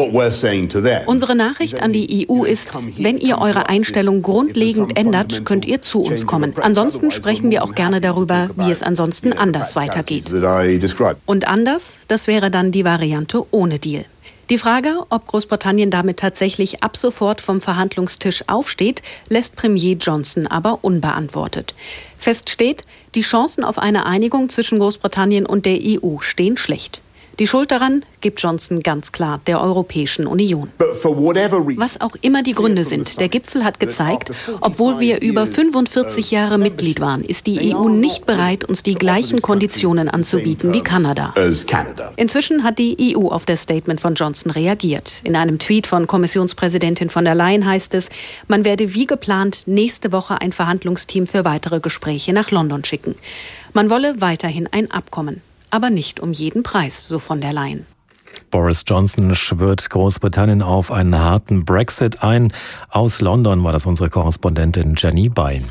Unsere 1.08 1.36
Nachricht 1.36 1.82
an 1.82 1.92
die 1.92 2.28
EU 2.30 2.46
ist, 2.46 2.70
wenn 2.98 3.18
ihr 3.18 3.40
eure 3.40 3.68
Einstellung 3.68 4.22
grundlegend 4.22 4.98
ändert, 4.98 5.44
könnt 5.44 5.66
ihr 5.66 5.82
zu 5.82 6.04
uns 6.04 6.26
kommen. 6.26 6.54
Ansonsten 6.62 7.12
sprechen 7.12 7.52
wir 7.52 7.66
auch 7.66 7.76
gerne 7.76 8.00
darüber, 8.00 8.50
wie 8.56 8.72
es 8.72 8.82
ansonsten 8.82 9.34
anders 9.34 9.76
weitergeht. 9.76 10.32
Und 11.26 11.48
anders, 11.48 12.00
das 12.08 12.28
wäre 12.28 12.50
dann 12.50 12.72
die 12.72 12.86
Variante 12.86 13.46
ohne 13.52 13.78
Deal. 13.78 14.06
Die 14.50 14.58
Frage, 14.58 15.06
ob 15.10 15.26
Großbritannien 15.28 15.90
damit 15.90 16.20
tatsächlich 16.20 16.84
ab 16.84 16.98
sofort 16.98 17.40
vom 17.40 17.62
Verhandlungstisch 17.62 18.44
aufsteht, 18.48 19.02
lässt 19.30 19.56
Premier 19.56 19.96
Johnson 19.96 20.48
aber 20.48 20.80
unbeantwortet. 20.82 21.74
Fest 22.18 22.50
steht, 22.50 22.84
die 23.16 23.22
Chancen 23.22 23.64
auf 23.64 23.78
eine 23.78 24.06
Einigung 24.06 24.50
zwischen 24.50 24.80
Großbritannien 24.80 25.46
und 25.46 25.66
der 25.66 25.80
EU 25.82 26.20
stehen 26.20 26.58
schlecht. 26.58 27.02
Die 27.40 27.48
Schuld 27.48 27.72
daran 27.72 28.06
gibt 28.22 28.40
Johnson 28.42 28.82
ganz 28.82 29.12
klar 29.12 29.42
der 29.48 29.60
Europäischen 29.60 30.28
Union. 30.28 30.70
Was 30.78 32.00
auch 32.00 32.16
immer 32.22 32.44
die 32.44 32.54
Gründe 32.54 32.84
sind, 32.84 33.20
der 33.20 33.28
Gipfel 33.28 33.64
hat 33.64 33.80
gezeigt, 33.80 34.32
obwohl 34.62 35.00
wir 35.00 35.20
über 35.20 35.48
45 35.48 36.30
Jahre 36.30 36.60
Mitglied 36.60 37.00
waren, 37.00 37.24
ist 37.24 37.48
die 37.48 37.74
EU 37.74 37.90
nicht 37.90 38.28
bereit, 38.28 38.64
uns 38.66 38.84
die 38.84 38.94
gleichen 38.94 39.42
Konditionen 39.42 40.10
anzubieten 40.10 40.74
wie 40.74 40.82
Kanada. 40.82 41.34
Inzwischen 42.18 42.64
hat 42.64 42.78
die 42.78 43.16
EU 43.18 43.30
auf 43.30 43.46
das 43.46 43.64
Statement 43.64 44.00
von 44.00 44.14
Johnson 44.14 44.52
reagiert. 44.52 45.22
In 45.24 45.36
einem 45.36 45.58
Tweet 45.58 45.88
von 45.88 46.06
Kommissionspräsidentin 46.06 47.10
von 47.10 47.26
der 47.26 47.34
Leyen 47.34 47.66
heißt 47.66 47.96
es, 47.96 48.10
man 48.48 48.64
werde 48.64 48.94
wie 48.94 49.08
geplant 49.08 49.64
nächste 49.66 50.12
Woche 50.12 50.40
ein 50.40 50.52
Verhandlungsteam 50.52 51.26
für 51.26 51.46
weitere 51.46 51.80
Gespräche 51.80 52.32
nach 52.32 52.52
London 52.52 52.84
schicken. 52.84 53.16
Man 53.74 53.90
wolle 53.90 54.22
weiterhin 54.22 54.70
ein 54.72 54.92
Abkommen 54.92 55.42
aber 55.74 55.90
nicht 55.90 56.20
um 56.20 56.32
jeden 56.32 56.62
Preis, 56.62 57.06
so 57.06 57.18
von 57.20 57.42
der 57.42 57.52
Leyen. 57.52 57.86
Boris 58.52 58.84
Johnson 58.88 59.34
schwört 59.34 59.90
Großbritannien 59.90 60.62
auf 60.62 60.92
einen 60.92 61.18
harten 61.18 61.66
Brexit 61.66 62.22
ein. 62.24 62.54
Aus 62.90 63.22
London 63.22 63.64
war 63.64 63.74
das 63.74 63.86
unsere 63.86 64.10
Korrespondentin 64.10 64.94
Jenny 64.96 65.30
Bein. 65.30 65.66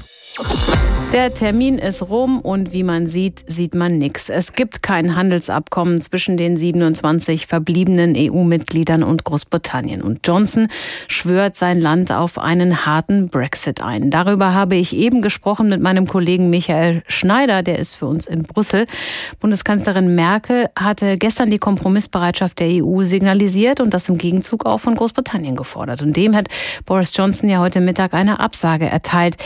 Der 1.12 1.34
Termin 1.34 1.76
ist 1.76 2.08
rum 2.08 2.40
und 2.40 2.72
wie 2.72 2.82
man 2.82 3.06
sieht, 3.06 3.44
sieht 3.46 3.74
man 3.74 3.98
nichts. 3.98 4.30
Es 4.30 4.54
gibt 4.54 4.82
kein 4.82 5.14
Handelsabkommen 5.14 6.00
zwischen 6.00 6.38
den 6.38 6.56
27 6.56 7.46
verbliebenen 7.46 8.14
EU-Mitgliedern 8.16 9.02
und 9.02 9.22
Großbritannien. 9.22 10.00
Und 10.00 10.26
Johnson 10.26 10.68
schwört 11.08 11.54
sein 11.54 11.78
Land 11.82 12.12
auf 12.12 12.38
einen 12.38 12.86
harten 12.86 13.28
Brexit 13.28 13.82
ein. 13.82 14.10
Darüber 14.10 14.54
habe 14.54 14.76
ich 14.76 14.96
eben 14.96 15.20
gesprochen 15.20 15.68
mit 15.68 15.82
meinem 15.82 16.06
Kollegen 16.06 16.48
Michael 16.48 17.02
Schneider, 17.08 17.62
der 17.62 17.78
ist 17.78 17.94
für 17.94 18.06
uns 18.06 18.26
in 18.26 18.44
Brüssel. 18.44 18.86
Bundeskanzlerin 19.38 20.14
Merkel 20.14 20.70
hatte 20.78 21.18
gestern 21.18 21.50
die 21.50 21.58
Kompromissbereitschaft 21.58 22.58
der 22.58 22.82
EU 22.82 23.02
signalisiert 23.02 23.82
und 23.82 23.92
das 23.92 24.08
im 24.08 24.16
Gegenzug 24.16 24.64
auch 24.64 24.78
von 24.78 24.94
Großbritannien 24.94 25.56
gefordert. 25.56 26.00
Und 26.00 26.16
dem 26.16 26.34
hat 26.34 26.48
Boris 26.86 27.14
Johnson 27.14 27.50
ja 27.50 27.58
heute 27.58 27.82
Mittag 27.82 28.14
eine 28.14 28.40
Absage 28.40 28.86
erteilt. 28.86 29.36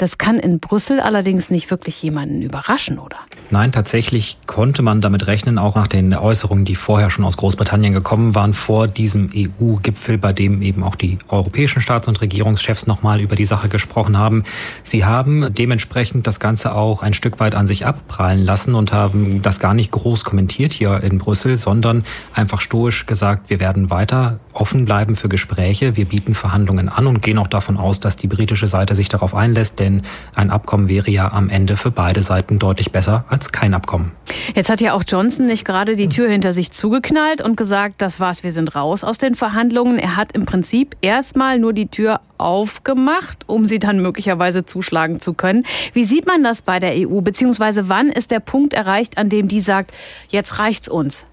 Das 0.00 0.16
kann 0.16 0.38
in 0.38 0.60
Brüssel 0.60 0.98
allerdings 0.98 1.50
nicht 1.50 1.70
wirklich 1.70 2.02
jemanden 2.02 2.40
überraschen, 2.40 2.98
oder? 2.98 3.18
Nein, 3.50 3.70
tatsächlich 3.70 4.38
konnte 4.46 4.80
man 4.80 5.02
damit 5.02 5.26
rechnen, 5.26 5.58
auch 5.58 5.74
nach 5.74 5.88
den 5.88 6.14
Äußerungen, 6.14 6.64
die 6.64 6.74
vorher 6.74 7.10
schon 7.10 7.22
aus 7.26 7.36
Großbritannien 7.36 7.92
gekommen 7.92 8.34
waren, 8.34 8.54
vor 8.54 8.88
diesem 8.88 9.28
EU-Gipfel, 9.34 10.16
bei 10.16 10.32
dem 10.32 10.62
eben 10.62 10.84
auch 10.84 10.94
die 10.94 11.18
europäischen 11.28 11.82
Staats- 11.82 12.08
und 12.08 12.18
Regierungschefs 12.22 12.86
nochmal 12.86 13.20
über 13.20 13.36
die 13.36 13.44
Sache 13.44 13.68
gesprochen 13.68 14.16
haben. 14.16 14.44
Sie 14.84 15.04
haben 15.04 15.52
dementsprechend 15.52 16.26
das 16.26 16.40
Ganze 16.40 16.74
auch 16.74 17.02
ein 17.02 17.12
Stück 17.12 17.38
weit 17.38 17.54
an 17.54 17.66
sich 17.66 17.84
abprallen 17.84 18.42
lassen 18.42 18.74
und 18.74 18.94
haben 18.94 19.42
das 19.42 19.60
gar 19.60 19.74
nicht 19.74 19.90
groß 19.90 20.24
kommentiert 20.24 20.72
hier 20.72 21.02
in 21.02 21.18
Brüssel, 21.18 21.58
sondern 21.58 22.04
einfach 22.32 22.62
stoisch 22.62 23.04
gesagt, 23.04 23.50
wir 23.50 23.60
werden 23.60 23.90
weiter 23.90 24.40
offen 24.52 24.84
bleiben 24.84 25.14
für 25.14 25.28
Gespräche. 25.28 25.96
Wir 25.96 26.04
bieten 26.04 26.34
Verhandlungen 26.34 26.88
an 26.88 27.06
und 27.06 27.22
gehen 27.22 27.38
auch 27.38 27.46
davon 27.46 27.76
aus, 27.76 28.00
dass 28.00 28.16
die 28.16 28.26
britische 28.26 28.66
Seite 28.66 28.94
sich 28.94 29.08
darauf 29.08 29.34
einlässt, 29.34 29.78
denn 29.78 30.02
ein 30.34 30.50
Abkommen 30.50 30.88
wäre 30.88 31.10
ja 31.10 31.32
am 31.32 31.48
Ende 31.48 31.76
für 31.76 31.90
beide 31.90 32.22
Seiten 32.22 32.58
deutlich 32.58 32.92
besser 32.92 33.24
als 33.28 33.52
kein 33.52 33.74
Abkommen. 33.74 34.12
Jetzt 34.54 34.70
hat 34.70 34.80
ja 34.80 34.94
auch 34.94 35.04
Johnson 35.06 35.46
nicht 35.46 35.64
gerade 35.64 35.96
die 35.96 36.08
Tür 36.08 36.28
hinter 36.28 36.52
sich 36.52 36.70
zugeknallt 36.70 37.42
und 37.42 37.56
gesagt, 37.56 37.96
das 38.02 38.20
war's, 38.20 38.42
wir 38.42 38.52
sind 38.52 38.74
raus 38.74 39.04
aus 39.04 39.18
den 39.18 39.34
Verhandlungen. 39.34 39.98
Er 39.98 40.16
hat 40.16 40.32
im 40.32 40.46
Prinzip 40.46 40.96
erstmal 41.00 41.58
nur 41.58 41.72
die 41.72 41.88
Tür 41.88 42.20
aufgemacht, 42.38 43.44
um 43.46 43.66
sie 43.66 43.78
dann 43.78 44.00
möglicherweise 44.00 44.64
zuschlagen 44.64 45.20
zu 45.20 45.34
können. 45.34 45.64
Wie 45.92 46.04
sieht 46.04 46.26
man 46.26 46.42
das 46.42 46.62
bei 46.62 46.78
der 46.78 46.92
EU? 46.96 47.20
Beziehungsweise 47.20 47.88
wann 47.88 48.08
ist 48.08 48.30
der 48.30 48.40
Punkt 48.40 48.72
erreicht, 48.72 49.18
an 49.18 49.28
dem 49.28 49.48
die 49.48 49.60
sagt, 49.60 49.92
jetzt 50.28 50.58
reicht's 50.58 50.88
uns? 50.88 51.26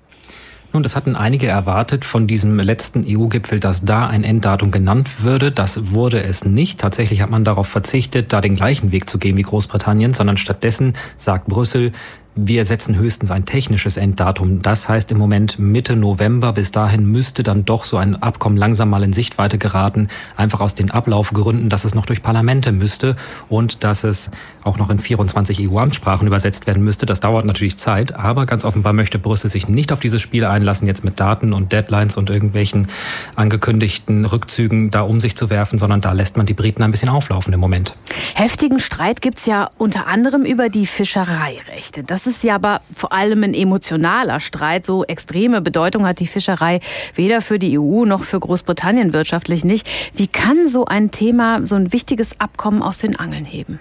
Nun, 0.73 0.83
das 0.83 0.95
hatten 0.95 1.15
einige 1.15 1.47
erwartet 1.47 2.03
von 2.03 2.27
diesem 2.27 2.59
letzten 2.59 3.05
EU-Gipfel, 3.07 3.59
dass 3.59 3.85
da 3.85 4.07
ein 4.07 4.23
Enddatum 4.23 4.69
genannt 4.69 5.23
würde. 5.23 5.51
Das 5.51 5.91
wurde 5.93 6.21
es 6.23 6.43
nicht. 6.43 6.79
Tatsächlich 6.79 7.21
hat 7.21 7.29
man 7.29 7.45
darauf 7.45 7.67
verzichtet, 7.67 8.33
da 8.33 8.41
den 8.41 8.55
gleichen 8.55 8.91
Weg 8.91 9.09
zu 9.09 9.17
gehen 9.17 9.37
wie 9.37 9.43
Großbritannien, 9.43 10.13
sondern 10.13 10.37
stattdessen 10.37 10.93
sagt 11.15 11.47
Brüssel, 11.47 11.93
wir 12.39 12.65
setzen 12.65 12.95
höchstens 12.95 13.31
ein 13.31 13.45
technisches 13.45 13.97
Enddatum. 13.97 14.61
Das 14.61 14.87
heißt 14.87 15.11
im 15.11 15.17
Moment 15.17 15.57
Mitte 15.57 15.95
November. 15.95 16.53
Bis 16.53 16.71
dahin 16.71 17.11
müsste 17.11 17.41
dann 17.41 17.65
doch 17.65 17.83
so 17.83 17.97
ein 17.97 18.21
Abkommen 18.21 18.57
langsam 18.57 18.89
mal 18.89 19.01
in 19.03 19.11
Sichtweite 19.11 19.57
geraten. 19.57 20.07
Einfach 20.35 20.61
aus 20.61 20.75
den 20.75 20.91
Ablaufgründen, 20.91 21.69
dass 21.69 21.83
es 21.83 21.95
noch 21.95 22.05
durch 22.05 22.21
Parlamente 22.21 22.71
müsste 22.71 23.15
und 23.49 23.83
dass 23.83 24.03
es 24.03 24.29
auch 24.63 24.77
noch 24.77 24.91
in 24.91 24.99
24 24.99 25.67
EU-Amtssprachen 25.67 26.27
übersetzt 26.27 26.67
werden 26.67 26.83
müsste. 26.83 27.07
Das 27.07 27.21
dauert 27.21 27.45
natürlich 27.45 27.77
Zeit. 27.77 28.15
Aber 28.15 28.45
ganz 28.45 28.65
offenbar 28.65 28.93
möchte 28.93 29.17
Brüssel 29.17 29.49
sich 29.49 29.67
nicht 29.67 29.91
auf 29.91 29.99
dieses 29.99 30.21
Spiel 30.21 30.45
einlassen, 30.45 30.87
jetzt 30.87 31.03
mit 31.03 31.19
Daten 31.19 31.53
und 31.53 31.71
Deadlines 31.71 32.17
und 32.17 32.29
irgendwelchen 32.29 32.87
angekündigten 33.35 34.25
Rückzügen 34.25 34.91
da 34.91 35.01
um 35.01 35.19
sich 35.19 35.35
zu 35.35 35.49
werfen, 35.49 35.79
sondern 35.79 36.01
da 36.01 36.11
lässt 36.11 36.37
man 36.37 36.45
die 36.45 36.53
Briten 36.53 36.83
ein 36.83 36.91
bisschen 36.91 37.09
auflaufen 37.09 37.53
im 37.53 37.59
Moment. 37.59 37.95
Heftigen 38.35 38.79
Streit 38.79 39.21
gibt's 39.21 39.47
ja 39.47 39.69
unter 39.79 40.05
anderem 40.05 40.43
über 40.43 40.69
die 40.69 40.85
Fischereirechte. 40.85 42.03
Das 42.03 42.26
ist 42.27 42.43
ja 42.43 42.55
aber 42.55 42.81
vor 42.93 43.13
allem 43.13 43.43
ein 43.43 43.53
emotionaler 43.53 44.39
Streit. 44.39 44.85
So 44.85 45.03
extreme 45.05 45.61
Bedeutung 45.61 46.05
hat 46.05 46.19
die 46.19 46.27
Fischerei 46.27 46.79
weder 47.15 47.41
für 47.41 47.57
die 47.57 47.79
EU 47.79 48.05
noch 48.05 48.23
für 48.23 48.39
Großbritannien 48.39 49.13
wirtschaftlich 49.13 49.63
nicht. 49.65 49.87
Wie 50.15 50.27
kann 50.27 50.67
so 50.67 50.85
ein 50.85 51.11
Thema, 51.11 51.65
so 51.65 51.75
ein 51.75 51.91
wichtiges 51.93 52.39
Abkommen 52.39 52.83
aus 52.83 52.99
den 52.99 53.17
Angeln 53.17 53.45
heben? 53.45 53.79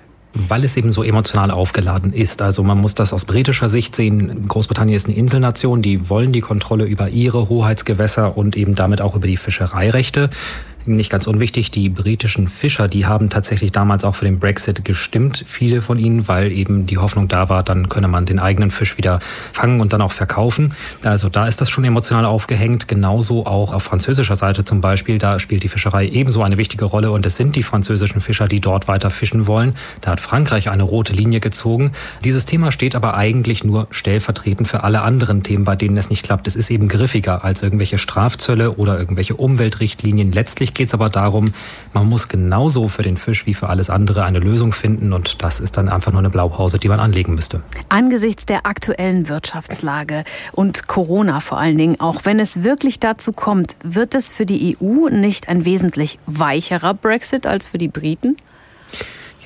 weil 0.48 0.64
es 0.64 0.76
eben 0.76 0.92
so 0.92 1.02
emotional 1.02 1.50
aufgeladen 1.50 2.12
ist. 2.12 2.42
Also 2.42 2.62
man 2.62 2.78
muss 2.78 2.94
das 2.94 3.12
aus 3.12 3.24
britischer 3.24 3.68
Sicht 3.68 3.96
sehen. 3.96 4.46
Großbritannien 4.48 4.94
ist 4.94 5.06
eine 5.06 5.16
Inselnation, 5.16 5.82
die 5.82 6.08
wollen 6.10 6.32
die 6.32 6.40
Kontrolle 6.40 6.84
über 6.84 7.08
ihre 7.08 7.48
Hoheitsgewässer 7.48 8.36
und 8.36 8.56
eben 8.56 8.74
damit 8.74 9.00
auch 9.00 9.14
über 9.14 9.26
die 9.26 9.36
Fischereirechte. 9.36 10.30
Nicht 10.94 11.10
ganz 11.10 11.26
unwichtig, 11.26 11.70
die 11.70 11.88
britischen 11.88 12.48
Fischer, 12.48 12.88
die 12.88 13.06
haben 13.06 13.30
tatsächlich 13.30 13.72
damals 13.72 14.04
auch 14.04 14.14
für 14.14 14.24
den 14.24 14.38
Brexit 14.38 14.84
gestimmt, 14.84 15.44
viele 15.46 15.82
von 15.82 15.98
ihnen, 15.98 16.28
weil 16.28 16.52
eben 16.52 16.86
die 16.86 16.98
Hoffnung 16.98 17.28
da 17.28 17.48
war, 17.48 17.62
dann 17.62 17.88
könne 17.88 18.08
man 18.08 18.26
den 18.26 18.38
eigenen 18.38 18.70
Fisch 18.70 18.96
wieder 18.96 19.18
fangen 19.52 19.80
und 19.80 19.92
dann 19.92 20.02
auch 20.02 20.12
verkaufen. 20.12 20.74
Also 21.02 21.28
da 21.28 21.46
ist 21.46 21.60
das 21.60 21.70
schon 21.70 21.84
emotional 21.84 22.24
aufgehängt. 22.24 22.88
Genauso 22.88 23.46
auch 23.46 23.72
auf 23.72 23.82
französischer 23.82 24.36
Seite 24.36 24.64
zum 24.64 24.80
Beispiel, 24.80 25.18
da 25.18 25.38
spielt 25.38 25.62
die 25.62 25.68
Fischerei 25.68 26.08
ebenso 26.08 26.42
eine 26.42 26.58
wichtige 26.58 26.84
Rolle 26.84 27.10
und 27.10 27.26
es 27.26 27.36
sind 27.36 27.56
die 27.56 27.62
französischen 27.62 28.20
Fischer, 28.20 28.48
die 28.48 28.60
dort 28.60 28.88
weiter 28.88 29.10
fischen 29.10 29.46
wollen. 29.46 29.74
Da 30.00 30.12
hat 30.12 30.20
Frankreich 30.20 30.70
eine 30.70 30.82
rote 30.82 31.12
Linie 31.12 31.40
gezogen. 31.40 31.92
Dieses 32.24 32.46
Thema 32.46 32.72
steht 32.72 32.94
aber 32.94 33.16
eigentlich 33.16 33.64
nur 33.64 33.88
stellvertretend 33.90 34.68
für 34.68 34.84
alle 34.84 35.02
anderen 35.02 35.42
Themen, 35.42 35.64
bei 35.64 35.76
denen 35.76 35.96
es 35.96 36.10
nicht 36.10 36.22
klappt. 36.22 36.46
Es 36.46 36.56
ist 36.56 36.70
eben 36.70 36.88
griffiger 36.88 37.44
als 37.44 37.62
irgendwelche 37.62 37.98
Strafzölle 37.98 38.72
oder 38.72 38.98
irgendwelche 38.98 39.34
Umweltrichtlinien. 39.34 40.32
Letztlich 40.32 40.74
geht 40.76 40.88
es 40.88 40.94
aber 40.94 41.08
darum, 41.08 41.52
man 41.92 42.08
muss 42.08 42.28
genauso 42.28 42.88
für 42.88 43.02
den 43.02 43.16
Fisch 43.16 43.46
wie 43.46 43.54
für 43.54 43.68
alles 43.68 43.90
andere 43.90 44.24
eine 44.24 44.38
Lösung 44.38 44.72
finden 44.72 45.12
und 45.12 45.42
das 45.42 45.58
ist 45.58 45.76
dann 45.76 45.88
einfach 45.88 46.12
nur 46.12 46.20
eine 46.20 46.30
Blaupause, 46.30 46.78
die 46.78 46.88
man 46.88 47.00
anlegen 47.00 47.34
müsste. 47.34 47.62
Angesichts 47.88 48.46
der 48.46 48.66
aktuellen 48.66 49.28
Wirtschaftslage 49.28 50.24
und 50.52 50.86
Corona 50.86 51.40
vor 51.40 51.58
allen 51.58 51.78
Dingen, 51.78 51.98
auch 51.98 52.24
wenn 52.24 52.38
es 52.38 52.62
wirklich 52.62 53.00
dazu 53.00 53.32
kommt, 53.32 53.76
wird 53.82 54.14
es 54.14 54.30
für 54.30 54.46
die 54.46 54.76
EU 54.80 55.08
nicht 55.08 55.48
ein 55.48 55.64
wesentlich 55.64 56.18
weicherer 56.26 56.94
Brexit 56.94 57.46
als 57.46 57.66
für 57.66 57.78
die 57.78 57.88
Briten? 57.88 58.36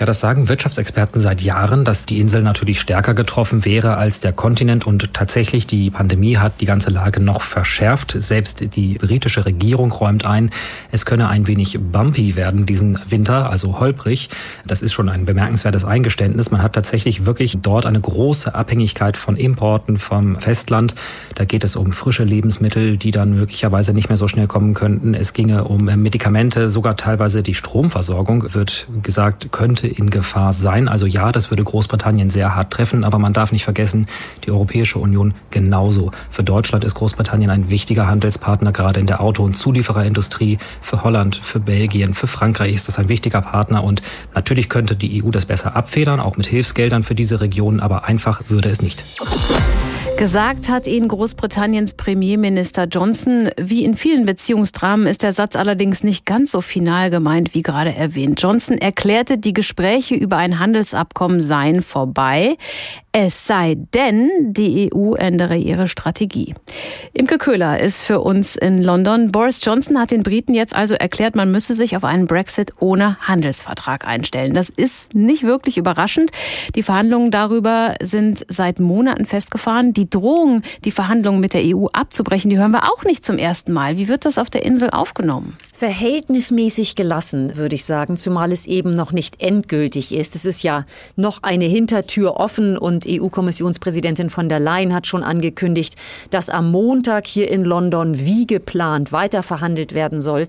Ja, 0.01 0.07
das 0.07 0.21
sagen 0.21 0.49
Wirtschaftsexperten 0.49 1.21
seit 1.21 1.43
Jahren, 1.43 1.85
dass 1.85 2.07
die 2.07 2.21
Insel 2.21 2.41
natürlich 2.41 2.81
stärker 2.81 3.13
getroffen 3.13 3.67
wäre 3.67 3.99
als 3.99 4.21
der 4.21 4.33
Kontinent 4.33 4.87
und 4.87 5.13
tatsächlich 5.13 5.67
die 5.67 5.91
Pandemie 5.91 6.39
hat 6.39 6.63
die 6.63 6.65
ganze 6.65 6.89
Lage 6.89 7.21
noch 7.21 7.43
verschärft. 7.43 8.15
Selbst 8.17 8.75
die 8.75 8.95
britische 8.95 9.45
Regierung 9.45 9.93
räumt 9.93 10.25
ein, 10.25 10.53
es 10.91 11.05
könne 11.05 11.29
ein 11.29 11.47
wenig 11.47 11.79
bumpy 11.79 12.35
werden 12.35 12.65
diesen 12.65 12.99
Winter, 13.11 13.51
also 13.51 13.79
holprig. 13.79 14.31
Das 14.67 14.81
ist 14.81 14.95
schon 14.95 15.11
ein 15.11 15.27
bemerkenswertes 15.27 15.85
Eingeständnis. 15.85 16.51
Man 16.51 16.63
hat 16.63 16.73
tatsächlich 16.73 17.27
wirklich 17.27 17.59
dort 17.61 17.85
eine 17.85 18.01
große 18.01 18.55
Abhängigkeit 18.55 19.19
von 19.19 19.37
Importen 19.37 19.99
vom 19.99 20.41
Festland. 20.41 20.95
Da 21.35 21.45
geht 21.45 21.63
es 21.63 21.77
um 21.77 21.93
frische 21.93 22.25
Lebensmittel, 22.25 22.97
die 22.97 23.11
dann 23.11 23.35
möglicherweise 23.35 23.93
nicht 23.93 24.09
mehr 24.09 24.17
so 24.17 24.29
schnell 24.29 24.47
kommen 24.47 24.73
könnten. 24.73 25.13
Es 25.13 25.35
ginge 25.35 25.65
um 25.65 25.85
Medikamente, 25.85 26.71
sogar 26.71 26.97
teilweise 26.97 27.43
die 27.43 27.55
Stromversorgung 27.55 28.55
wird 28.55 28.87
gesagt, 29.03 29.53
könnte 29.53 29.90
in 29.91 30.11
Gefahr 30.11 30.53
sein. 30.53 30.89
Also 30.89 31.07
ja, 31.07 31.33
das 31.33 31.51
würde 31.51 31.65
Großbritannien 31.65 32.31
sehr 32.31 32.55
hart 32.55 32.73
treffen, 32.73 33.05
aber 33.05 33.19
man 33.19 33.33
darf 33.33 33.53
nicht 33.53 33.65
vergessen, 33.65 34.07
die 34.45 34.51
Europäische 34.51 34.99
Union 34.99 35.35
genauso. 35.51 36.11
Für 36.31 36.43
Deutschland 36.43 36.85
ist 36.85 36.95
Großbritannien 36.95 37.51
ein 37.51 37.71
wichtiger 37.71 38.07
Handelspartner, 38.07 38.73
gerade 38.73 39.01
in 39.01 39.07
der 39.07 39.21
Auto- 39.21 39.45
und 39.45 39.57
Zuliefererindustrie. 39.57 40.59
Für 40.81 41.05
Holland, 41.05 41.37
für 41.37 41.61
Belgien, 41.61 42.15
für 42.15 42.27
Frankreich 42.27 42.75
ist 42.75 42.89
das 42.89 42.99
ein 42.99 43.09
wichtiger 43.09 43.43
Partner 43.43 43.85
und 43.85 44.03
natürlich 44.35 44.69
könnte 44.69 44.97
die 44.97 45.23
EU 45.23 45.31
das 45.31 45.47
besser 45.47 45.77
abfedern, 45.77 46.21
auch 46.21 46.37
mit 46.37 46.47
Hilfsgeldern 46.47 47.03
für 47.03 47.15
diese 47.15 47.41
Regionen, 47.41 47.81
aber 47.81 48.05
einfach 48.05 48.43
würde 48.49 48.71
es 48.71 48.83
nicht. 48.83 49.05
Gesagt 50.21 50.69
hat 50.69 50.87
ihn 50.87 51.09
Großbritanniens 51.09 51.95
Premierminister 51.95 52.85
Johnson. 52.85 53.49
Wie 53.59 53.85
in 53.85 53.95
vielen 53.95 54.27
Beziehungsdramen 54.27 55.07
ist 55.07 55.23
der 55.23 55.33
Satz 55.33 55.57
allerdings 55.57 56.05
nicht 56.05 56.27
ganz 56.27 56.51
so 56.51 56.61
final 56.61 57.09
gemeint, 57.09 57.55
wie 57.55 57.63
gerade 57.63 57.95
erwähnt. 57.95 58.39
Johnson 58.43 58.77
erklärte, 58.77 59.39
die 59.39 59.55
Gespräche 59.55 60.15
über 60.17 60.37
ein 60.37 60.59
Handelsabkommen 60.59 61.41
seien 61.41 61.81
vorbei. 61.81 62.59
Es 63.13 63.47
sei 63.47 63.77
denn, 63.93 64.31
die 64.53 64.91
EU 64.95 65.15
ändere 65.15 65.57
ihre 65.57 65.89
Strategie. 65.89 66.55
Imke 67.13 67.39
Köhler 67.39 67.81
ist 67.81 68.05
für 68.05 68.21
uns 68.21 68.55
in 68.55 68.83
London. 68.83 69.33
Boris 69.33 69.65
Johnson 69.65 69.99
hat 69.99 70.13
den 70.13 70.23
Briten 70.23 70.55
jetzt 70.55 70.77
also 70.77 70.95
erklärt, 70.95 71.35
man 71.35 71.51
müsse 71.51 71.75
sich 71.75 71.97
auf 71.97 72.05
einen 72.05 72.29
Brexit 72.29 72.75
ohne 72.79 73.17
Handelsvertrag 73.23 74.07
einstellen. 74.07 74.55
Das 74.55 74.69
ist 74.69 75.15
nicht 75.15 75.43
wirklich 75.43 75.77
überraschend. 75.77 76.31
Die 76.77 76.85
Verhandlungen 76.85 77.33
darüber 77.33 77.97
sind 78.01 78.45
seit 78.47 78.79
Monaten 78.79 79.27
festgefahren. 79.27 79.93
Die 79.93 80.10
Drohung, 80.11 80.63
die 80.85 80.91
Verhandlungen 80.91 81.41
mit 81.41 81.55
der 81.55 81.63
EU 81.65 81.87
abzubrechen, 81.93 82.51
die 82.51 82.59
hören 82.59 82.73
wir 82.73 82.85
auch 82.93 83.05
nicht 83.05 83.25
zum 83.25 83.39
ersten 83.39 83.73
Mal. 83.73 83.97
Wie 83.97 84.09
wird 84.09 84.25
das 84.25 84.39
auf 84.39 84.51
der 84.51 84.65
Insel 84.65 84.91
aufgenommen? 84.91 85.57
Verhältnismäßig 85.73 86.95
gelassen, 86.95 87.57
würde 87.57 87.75
ich 87.75 87.85
sagen, 87.85 88.19
zumal 88.19 88.53
es 88.53 88.67
eben 88.67 88.95
noch 88.95 89.13
nicht 89.13 89.41
endgültig 89.41 90.13
ist. 90.13 90.37
Es 90.37 90.45
ist 90.45 90.63
ja 90.63 90.85
noch 91.17 91.43
eine 91.43 91.65
Hintertür 91.65 92.37
offen 92.37 92.77
und 92.77 93.07
EU-Kommissionspräsidentin 93.09 94.29
von 94.29 94.49
der 94.49 94.61
Leyen 94.61 94.95
hat 94.95 95.07
schon 95.07 95.23
angekündigt, 95.23 95.95
dass 96.29 96.51
am 96.51 96.71
Montag 96.71 97.27
hier 97.27 97.51
in 97.51 97.65
London 97.65 98.19
wie 98.19 98.47
geplant 98.47 99.13
weiter 99.13 99.43
verhandelt 99.43 99.95
werden 99.95 100.21
soll. 100.21 100.49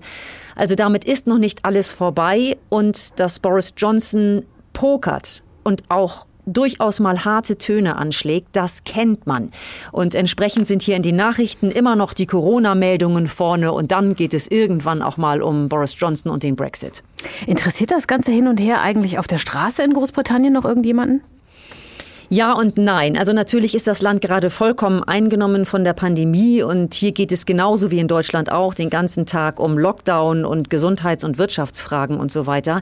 Also 0.54 0.74
damit 0.74 1.04
ist 1.04 1.26
noch 1.26 1.38
nicht 1.38 1.64
alles 1.64 1.92
vorbei 1.92 2.58
und 2.68 3.18
dass 3.18 3.40
Boris 3.40 3.72
Johnson 3.76 4.44
pokert 4.72 5.42
und 5.64 5.84
auch 5.88 6.26
durchaus 6.46 7.00
mal 7.00 7.24
harte 7.24 7.58
Töne 7.58 7.96
anschlägt, 7.96 8.48
das 8.52 8.84
kennt 8.84 9.26
man. 9.26 9.50
Und 9.92 10.14
entsprechend 10.14 10.66
sind 10.66 10.82
hier 10.82 10.96
in 10.96 11.02
den 11.02 11.16
Nachrichten 11.16 11.70
immer 11.70 11.96
noch 11.96 12.14
die 12.14 12.26
Corona-Meldungen 12.26 13.28
vorne 13.28 13.72
und 13.72 13.92
dann 13.92 14.14
geht 14.14 14.34
es 14.34 14.50
irgendwann 14.50 15.02
auch 15.02 15.16
mal 15.16 15.42
um 15.42 15.68
Boris 15.68 15.94
Johnson 15.98 16.32
und 16.32 16.42
den 16.42 16.56
Brexit. 16.56 17.02
Interessiert 17.46 17.90
das 17.90 18.06
Ganze 18.06 18.32
hin 18.32 18.48
und 18.48 18.58
her 18.58 18.80
eigentlich 18.80 19.18
auf 19.18 19.26
der 19.26 19.38
Straße 19.38 19.82
in 19.82 19.92
Großbritannien 19.92 20.52
noch 20.52 20.64
irgendjemanden? 20.64 21.22
Ja 22.32 22.54
und 22.54 22.78
nein. 22.78 23.18
Also 23.18 23.34
natürlich 23.34 23.74
ist 23.74 23.86
das 23.86 24.00
Land 24.00 24.22
gerade 24.22 24.48
vollkommen 24.48 25.04
eingenommen 25.04 25.66
von 25.66 25.84
der 25.84 25.92
Pandemie 25.92 26.62
und 26.62 26.94
hier 26.94 27.12
geht 27.12 27.30
es 27.30 27.44
genauso 27.44 27.90
wie 27.90 27.98
in 27.98 28.08
Deutschland 28.08 28.50
auch 28.50 28.72
den 28.72 28.88
ganzen 28.88 29.26
Tag 29.26 29.60
um 29.60 29.76
Lockdown 29.76 30.46
und 30.46 30.70
Gesundheits- 30.70 31.24
und 31.24 31.36
Wirtschaftsfragen 31.36 32.18
und 32.18 32.32
so 32.32 32.46
weiter. 32.46 32.80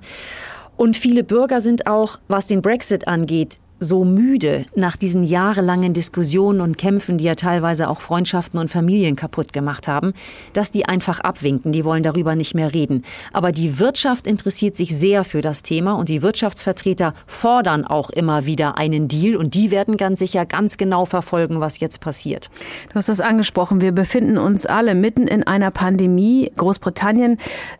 Und 0.80 0.96
viele 0.96 1.24
Bürger 1.24 1.60
sind 1.60 1.86
auch, 1.86 2.20
was 2.26 2.46
den 2.46 2.62
Brexit 2.62 3.06
angeht, 3.06 3.58
so 3.82 4.04
müde 4.04 4.66
nach 4.74 4.96
diesen 4.98 5.24
jahrelangen 5.24 5.94
Diskussionen 5.94 6.60
und 6.60 6.76
Kämpfen, 6.76 7.16
die 7.16 7.24
ja 7.24 7.34
teilweise 7.34 7.88
auch 7.88 8.02
Freundschaften 8.02 8.60
und 8.60 8.70
Familien 8.70 9.16
kaputt 9.16 9.54
gemacht 9.54 9.88
haben, 9.88 10.12
dass 10.52 10.70
die 10.70 10.84
einfach 10.84 11.20
abwinken. 11.20 11.72
Die 11.72 11.86
wollen 11.86 12.02
darüber 12.02 12.36
nicht 12.36 12.54
mehr 12.54 12.74
reden. 12.74 13.04
Aber 13.32 13.52
die 13.52 13.78
Wirtschaft 13.78 14.26
interessiert 14.26 14.76
sich 14.76 14.94
sehr 14.94 15.24
für 15.24 15.40
das 15.40 15.62
Thema 15.62 15.94
und 15.94 16.10
die 16.10 16.20
Wirtschaftsvertreter 16.20 17.14
fordern 17.26 17.86
auch 17.86 18.10
immer 18.10 18.44
wieder 18.44 18.76
einen 18.76 19.08
Deal 19.08 19.34
und 19.34 19.54
die 19.54 19.70
werden 19.70 19.96
ganz 19.96 20.18
sicher 20.18 20.44
ganz 20.44 20.76
genau 20.76 21.06
verfolgen, 21.06 21.60
was 21.60 21.80
jetzt 21.80 22.00
passiert. 22.00 22.50
Du 22.90 22.96
hast 22.96 23.08
es 23.08 23.22
angesprochen. 23.22 23.80
Wir 23.80 23.92
befinden 23.92 24.36
uns 24.36 24.66
alle 24.66 24.94
mitten 24.94 25.26
in 25.26 25.46
einer 25.46 25.70
Pandemie. 25.70 26.52
Großbritannien 26.54 27.38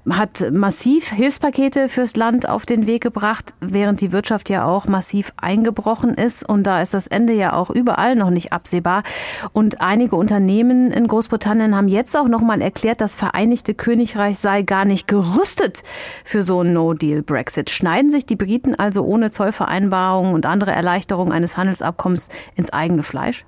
hat 0.09 0.51
massiv 0.51 1.11
Hilfspakete 1.11 1.91
fürs 1.91 2.17
Land 2.17 2.49
auf 2.49 2.65
den 2.65 2.87
Weg 2.87 3.03
gebracht, 3.03 3.55
während 3.61 4.01
die 4.01 4.13
Wirtschaft 4.13 4.49
ja 4.49 4.65
auch 4.65 4.87
massiv 4.87 5.35
eingebrochen 5.37 5.90
abgebrochen 5.91 6.15
ist 6.15 6.49
und 6.49 6.65
da 6.65 6.83
ist 6.83 6.95
das 6.95 7.07
Ende 7.07 7.33
ja 7.33 7.53
auch 7.53 7.71
überall 7.71 8.15
noch 8.15 8.31
nicht 8.31 8.53
absehbar. 8.53 9.03
Und 9.53 9.81
einige 9.81 10.17
Unternehmen 10.17 10.91
in 10.93 11.07
Großbritannien 11.07 11.77
haben 11.77 11.89
jetzt 11.89 12.17
auch 12.17 12.29
noch 12.29 12.41
mal 12.41 12.61
erklärt, 12.61 13.01
das 13.01 13.15
Vereinigte 13.15 13.75
Königreich 13.75 14.39
sei 14.39 14.63
gar 14.63 14.85
nicht 14.85 15.07
gerüstet 15.07 15.83
für 16.25 16.43
so 16.43 16.61
einen 16.61 16.73
No-Deal-Brexit. 16.73 17.71
Schneiden 17.71 18.11
sich 18.11 18.27
die 18.27 18.37
Briten 18.37 18.75
also 18.75 19.03
ohne 19.05 19.31
Zollvereinbarungen 19.31 20.35
und 20.35 20.47
andere 20.47 20.73
Erleichterungen 20.73 21.33
eines 21.33 21.57
Handelsabkommens 21.57 22.29
ins 22.55 22.73
eigene 22.73 23.03
Fleisch? 23.03 23.45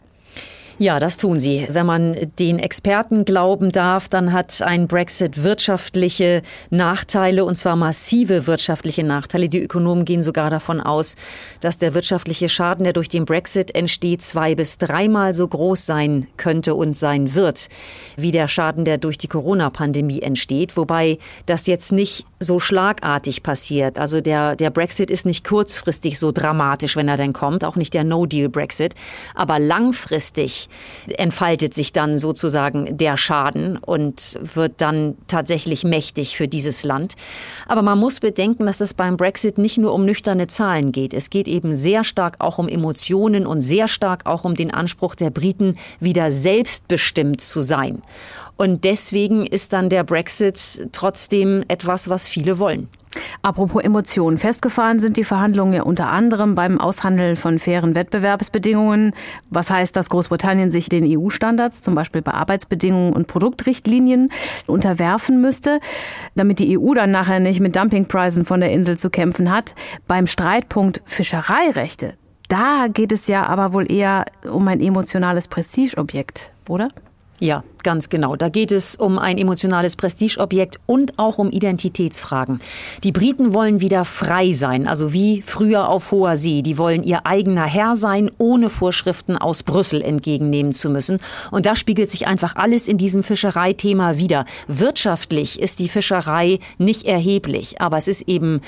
Ja, 0.83 0.99
das 0.99 1.17
tun 1.17 1.39
sie. 1.39 1.69
Wenn 1.71 1.87
man 1.87 2.17
den 2.41 2.59
Experten 2.59 3.25
glauben 3.25 3.71
darf, 3.71 4.09
dann 4.09 4.33
hat 4.33 4.63
ein 4.63 4.89
Brexit 4.89 5.45
wirtschaftliche 5.45 6.43
Nachteile 6.71 7.45
und 7.45 7.57
zwar 7.57 7.77
massive 7.77 8.49
wirtschaftliche 8.49 9.05
Nachteile. 9.05 9.49
Die 9.49 9.63
Ökonomen 9.63 10.05
gehen 10.05 10.23
sogar 10.23 10.51
davon 10.51 10.81
aus, 10.81 11.15
dass 11.61 11.79
der 11.79 11.95
wirtschaftliche 11.95 12.49
Schaden, 12.49 12.83
der 12.83 12.95
durch 12.95 13.09
den 13.09 13.27
Brexit 13.27 13.73
entsteht, 13.77 14.23
zwei 14.23 14.57
bis 14.57 14.77
dreimal 14.77 15.35
so 15.35 15.47
groß 15.47 15.87
sein 15.87 16.27
könnte 16.37 16.75
und 16.75 16.97
sein 16.97 17.37
wird, 17.37 17.69
wie 18.17 18.33
der 18.33 18.49
Schaden, 18.49 18.85
der 18.85 18.99
durch 18.99 19.19
die 19.19 19.29
Corona-Pandemie 19.29 20.21
entsteht. 20.21 20.77
Wobei 20.77 21.19
das 21.47 21.69
jetzt 21.69 21.93
nicht 21.93 22.27
so 22.41 22.59
schlagartig 22.59 23.45
passiert. 23.45 24.01
Also 24.01 24.21
der, 24.21 24.57
der 24.57 24.71
Brexit 24.71 25.13
ist 25.13 25.27
nicht 25.27 25.47
kurzfristig 25.47 26.19
so 26.19 26.33
dramatisch, 26.33 26.97
wenn 26.97 27.07
er 27.07 27.17
denn 27.17 27.33
kommt, 27.33 27.65
auch 27.65 27.77
nicht 27.77 27.95
der 27.95 28.03
No-Deal-Brexit. 28.03 28.97
Aber 29.37 29.61
langfristig 29.61 30.69
entfaltet 31.17 31.75
sich 31.75 31.93
dann 31.93 32.19
sozusagen 32.19 32.97
der 32.97 33.17
Schaden 33.17 33.77
und 33.79 34.39
wird 34.43 34.81
dann 34.81 35.17
tatsächlich 35.27 35.85
mächtig 35.85 36.37
für 36.37 36.49
dieses 36.49 36.85
Land. 36.85 37.15
Aber 37.67 37.83
man 37.83 37.99
muss 37.99 38.21
bedenken, 38.21 38.67
dass 38.67 38.81
es 38.81 38.95
beim 38.95 39.17
Brexit 39.17 39.59
nicht 39.59 39.79
nur 39.79 39.93
um 39.95 40.05
nüchterne 40.05 40.47
Zahlen 40.47 40.93
geht. 40.93 41.15
Es 41.15 41.31
geht 41.31 41.49
eben 41.49 41.75
sehr 41.75 42.05
stark 42.05 42.37
auch 42.39 42.59
um 42.59 42.69
Emotionen 42.69 43.47
und 43.47 43.61
sehr 43.61 43.89
stark 43.89 44.27
auch 44.27 44.45
um 44.45 44.55
den 44.55 44.73
Anspruch 44.73 45.15
der 45.15 45.31
Briten, 45.31 45.77
wieder 46.01 46.31
selbstbestimmt 46.31 47.41
zu 47.41 47.61
sein. 47.61 48.03
Und 48.57 48.85
deswegen 48.85 49.47
ist 49.47 49.73
dann 49.73 49.89
der 49.89 50.05
Brexit 50.05 50.89
trotzdem 50.93 51.65
etwas, 51.69 52.09
was 52.09 52.29
viele 52.29 52.59
wollen. 52.59 52.89
Apropos 53.45 53.83
Emotionen. 53.83 54.39
Festgefahren 54.39 55.01
sind 55.01 55.17
die 55.17 55.25
Verhandlungen 55.25 55.73
ja 55.73 55.83
unter 55.83 56.13
anderem 56.13 56.55
beim 56.55 56.81
Aushandeln 56.81 57.35
von 57.35 57.59
fairen 57.59 57.97
Wettbewerbsbedingungen. 57.97 59.15
Was 59.51 59.69
heißt, 59.69 59.97
dass 59.97 60.11
Großbritannien 60.11 60.71
sich 60.71 60.89
den 60.89 61.05
EU-Standards, 61.05 61.83
zum 61.83 61.97
Beispiel 61.97 62.23
bei 62.23 62.33
Arbeitsbedingungen 62.33 63.13
und 63.13 63.27
Produktrichtlinien, 63.27 64.31
unterwerfen 64.69 65.41
müsste, 65.41 65.81
damit 66.37 66.61
die 66.61 66.79
EU 66.79 66.95
dann 66.95 67.11
nachher 67.11 67.41
nicht 67.41 67.59
mit 67.59 67.75
Dumpingpreisen 67.75 68.45
von 68.45 68.61
der 68.61 68.71
Insel 68.71 68.97
zu 68.97 69.11
kämpfen 69.11 69.51
hat. 69.51 69.75
Beim 70.07 70.29
Streitpunkt 70.29 71.03
Fischereirechte, 71.05 72.15
da 72.47 72.87
geht 72.87 73.11
es 73.11 73.27
ja 73.27 73.47
aber 73.47 73.73
wohl 73.73 73.91
eher 73.91 74.25
um 74.49 74.69
ein 74.69 74.81
emotionales 74.81 75.49
Prestigeobjekt, 75.49 76.53
oder? 76.69 76.91
Ja, 77.41 77.65
ganz 77.83 78.09
genau. 78.09 78.37
Da 78.37 78.49
geht 78.49 78.73
es 78.73 78.97
um 78.97 79.19
ein 79.19 79.39
emotionales 79.39 79.97
Prestigeobjekt 79.97 80.81
und 80.87 81.19
auch 81.19 81.39
um 81.39 81.51
Identitätsfragen. 81.51 82.61
Die 83.05 83.13
Briten 83.13 83.55
wollen 83.55 83.81
wieder 83.81 84.05
frei 84.05 84.53
sein, 84.53 84.87
also 84.87 85.13
wie 85.13 85.43
früher 85.43 85.89
auf 85.89 86.11
hoher 86.11 86.37
See. 86.37 86.63
Die 86.63 86.79
wollen 86.79 87.03
ihr 87.03 87.27
eigener 87.27 87.65
Herr 87.65 87.95
sein, 87.95 88.31
ohne 88.39 88.71
Vorschriften 88.71 89.37
aus 89.37 89.63
Brüssel 89.63 90.03
entgegennehmen 90.03 90.73
zu 90.73 90.91
müssen. 90.91 91.19
Und 91.51 91.67
da 91.67 91.77
spiegelt 91.77 92.09
sich 92.09 92.27
einfach 92.27 92.57
alles 92.57 92.89
in 92.89 92.99
diesem 92.99 93.23
Fischereithema 93.23 94.17
wieder. 94.17 94.45
Wirtschaftlich 94.69 95.61
ist 95.61 95.79
die 95.79 95.89
Fischerei 95.89 96.59
nicht 96.79 97.05
erheblich, 97.05 97.81
aber 97.81 97.99
es 97.99 98.09
ist 98.09 98.29
eben 98.29 98.61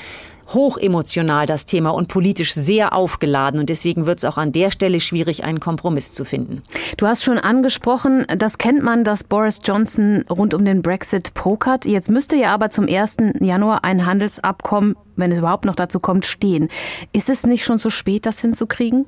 hochemotional 0.53 1.47
das 1.47 1.67
Thema 1.67 1.91
und 1.91 2.09
politisch 2.09 2.53
sehr 2.53 2.93
aufgeladen. 2.93 3.61
Und 3.61 3.71
deswegen 3.71 4.07
wird 4.07 4.19
es 4.19 4.25
auch 4.25 4.37
an 4.37 4.53
der 4.53 4.71
Stelle 4.71 5.01
schwierig, 5.01 5.45
einen 5.45 5.61
Kompromiss 5.61 6.13
zu 6.13 6.25
finden. 6.25 6.63
Du 6.97 7.07
hast 7.07 7.23
schon 7.23 7.39
angesprochen, 7.39 8.27
das 8.37 8.59
kennt 8.59 8.83
man, 8.83 9.04
dass 9.05 9.23
Boris 9.23 9.59
Johnson 9.63 10.25
rund 10.29 10.55
um 10.55 10.65
den 10.65 10.83
Brexit 10.83 11.35
pokert. 11.35 11.85
Jetzt 11.85 12.11
müsste 12.11 12.37
ja 12.37 12.53
aber 12.53 12.71
zum 12.71 12.89
1. 12.89 13.17
Januar 13.41 13.85
ein 13.85 14.07
Handelsabkommen, 14.07 14.97
wenn 15.17 15.31
es 15.31 15.39
überhaupt 15.39 15.65
noch 15.65 15.77
dazu 15.77 16.01
kommt, 16.01 16.25
stehen. 16.25 16.69
Ist 17.13 17.29
es 17.29 17.47
nicht 17.47 17.65
schon 17.65 17.79
zu 17.79 17.91
spät, 17.91 18.27
das 18.27 18.41
hinzukriegen? 18.41 19.07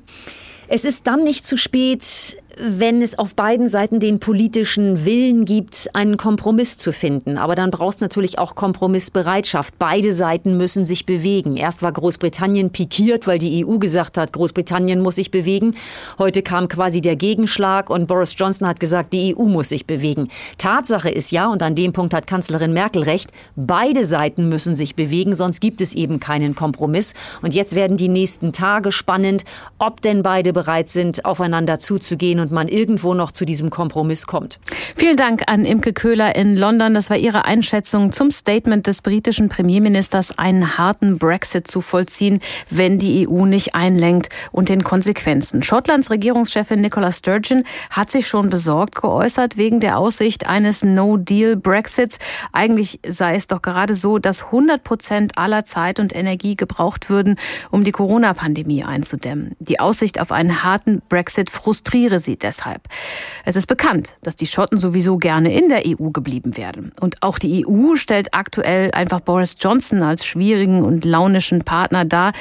Es 0.69 0.85
ist 0.85 1.07
dann 1.07 1.23
nicht 1.23 1.45
zu 1.45 1.57
spät, 1.57 2.37
wenn 2.59 3.01
es 3.01 3.17
auf 3.19 3.35
beiden 3.35 3.67
Seiten 3.67 3.99
den 3.99 4.19
politischen 4.19 5.05
Willen 5.05 5.45
gibt, 5.45 5.89
einen 5.93 6.17
Kompromiss 6.17 6.77
zu 6.77 6.91
finden. 6.91 7.37
Aber 7.37 7.55
dann 7.55 7.71
braucht 7.71 7.95
es 7.95 8.01
natürlich 8.01 8.39
auch 8.39 8.55
Kompromissbereitschaft. 8.55 9.75
Beide 9.77 10.11
Seiten 10.11 10.57
müssen 10.57 10.85
sich 10.85 11.05
bewegen. 11.05 11.55
Erst 11.57 11.81
war 11.81 11.91
Großbritannien 11.91 12.71
pikiert, 12.71 13.27
weil 13.27 13.39
die 13.39 13.65
EU 13.65 13.77
gesagt 13.77 14.17
hat, 14.17 14.33
Großbritannien 14.33 14.99
muss 15.01 15.15
sich 15.15 15.31
bewegen. 15.31 15.75
Heute 16.17 16.41
kam 16.41 16.67
quasi 16.67 17.01
der 17.01 17.15
Gegenschlag 17.15 17.89
und 17.89 18.07
Boris 18.07 18.35
Johnson 18.37 18.67
hat 18.67 18.79
gesagt, 18.79 19.13
die 19.13 19.35
EU 19.35 19.43
muss 19.43 19.69
sich 19.69 19.85
bewegen. 19.85 20.29
Tatsache 20.57 21.09
ist 21.09 21.31
ja, 21.31 21.47
und 21.47 21.61
an 21.61 21.75
dem 21.75 21.93
Punkt 21.93 22.13
hat 22.13 22.27
Kanzlerin 22.27 22.73
Merkel 22.73 23.03
recht, 23.03 23.31
beide 23.55 24.05
Seiten 24.05 24.49
müssen 24.49 24.75
sich 24.75 24.95
bewegen, 24.95 25.35
sonst 25.35 25.59
gibt 25.59 25.81
es 25.81 25.93
eben 25.93 26.19
keinen 26.19 26.55
Kompromiss. 26.55 27.13
Und 27.41 27.53
jetzt 27.53 27.75
werden 27.75 27.97
die 27.97 28.09
nächsten 28.09 28.51
Tage 28.51 28.91
spannend, 28.91 29.43
ob 29.77 30.01
denn 30.01 30.23
beide 30.23 30.53
bereit 30.53 30.89
sind, 30.89 31.25
aufeinander 31.25 31.79
zuzugehen 31.79 32.39
und 32.39 32.46
man 32.51 32.67
irgendwo 32.67 33.13
noch 33.13 33.31
zu 33.31 33.45
diesem 33.45 33.69
Kompromiss 33.69 34.27
kommt. 34.27 34.59
Vielen 34.95 35.17
Dank 35.17 35.43
an 35.47 35.65
Imke 35.65 35.93
Köhler 35.93 36.35
in 36.35 36.55
London. 36.55 36.93
Das 36.93 37.09
war 37.09 37.17
Ihre 37.17 37.45
Einschätzung 37.45 38.11
zum 38.11 38.31
Statement 38.31 38.87
des 38.87 39.01
britischen 39.01 39.49
Premierministers, 39.49 40.37
einen 40.37 40.77
harten 40.77 41.17
Brexit 41.17 41.67
zu 41.67 41.81
vollziehen, 41.81 42.41
wenn 42.69 42.99
die 42.99 43.27
EU 43.27 43.45
nicht 43.45 43.75
einlenkt 43.75 44.29
und 44.51 44.69
den 44.69 44.83
Konsequenzen. 44.83 45.63
Schottlands 45.63 46.09
Regierungschefin 46.09 46.81
Nicola 46.81 47.11
Sturgeon 47.11 47.63
hat 47.89 48.11
sich 48.11 48.27
schon 48.27 48.49
besorgt 48.49 48.95
geäußert 48.95 49.57
wegen 49.57 49.79
der 49.79 49.97
Aussicht 49.97 50.47
eines 50.47 50.83
No-Deal-Brexits. 50.83 52.17
Eigentlich 52.51 52.99
sei 53.07 53.35
es 53.35 53.47
doch 53.47 53.61
gerade 53.61 53.95
so, 53.95 54.19
dass 54.19 54.45
100 54.45 54.83
Prozent 54.83 55.37
aller 55.37 55.63
Zeit 55.63 55.99
und 55.99 56.15
Energie 56.15 56.55
gebraucht 56.55 57.09
würden, 57.09 57.35
um 57.71 57.83
die 57.83 57.91
Corona-Pandemie 57.91 58.83
einzudämmen. 58.83 59.55
Die 59.59 59.79
Aussicht 59.79 60.19
auf 60.19 60.31
einen 60.31 60.63
harten 60.63 61.01
Brexit 61.09 61.49
frustriere 61.49 62.19
sie 62.19 62.36
deshalb. 62.43 62.83
Es 63.45 63.55
ist 63.55 63.67
bekannt, 63.67 64.15
dass 64.21 64.35
die 64.35 64.45
Schotten 64.45 64.77
sowieso 64.77 65.17
gerne 65.17 65.53
in 65.53 65.69
der 65.69 65.83
EU 65.85 66.09
geblieben 66.09 66.57
wären. 66.57 66.91
Und 66.99 67.23
auch 67.23 67.39
die 67.39 67.65
EU 67.65 67.95
stellt 67.95 68.33
aktuell 68.33 68.91
einfach 68.91 69.19
Boris 69.19 69.55
Johnson 69.59 70.01
als 70.03 70.25
schwierigen 70.25 70.83
und 70.83 71.05
launischen 71.05 71.63
Partner 71.63 72.05
dar. 72.05 72.33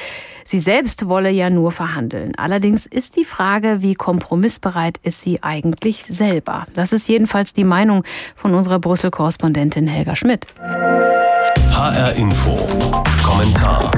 Sie 0.45 0.59
selbst 0.59 1.09
wolle 1.09 1.31
ja 1.31 1.51
nur 1.51 1.73
verhandeln. 1.73 2.35
Allerdings 2.37 2.87
ist 2.87 3.17
die 3.17 3.25
Frage, 3.25 3.83
wie 3.83 3.95
kompromissbereit 3.95 4.99
ist 5.03 5.23
sie 5.23 5.43
eigentlich 5.43 6.05
selber? 6.05 6.67
Das 6.75 6.93
ist 6.93 7.09
jedenfalls 7.09 7.53
die 7.53 7.65
Meinung 7.65 8.05
von 8.37 8.55
unserer 8.55 8.79
Brüssel-Korrespondentin 8.79 9.89
Helga 9.89 10.15
Schmidt. 10.15 10.47
HR 11.73 12.13
Info. 12.15 12.57
Kommentar. 13.23 13.91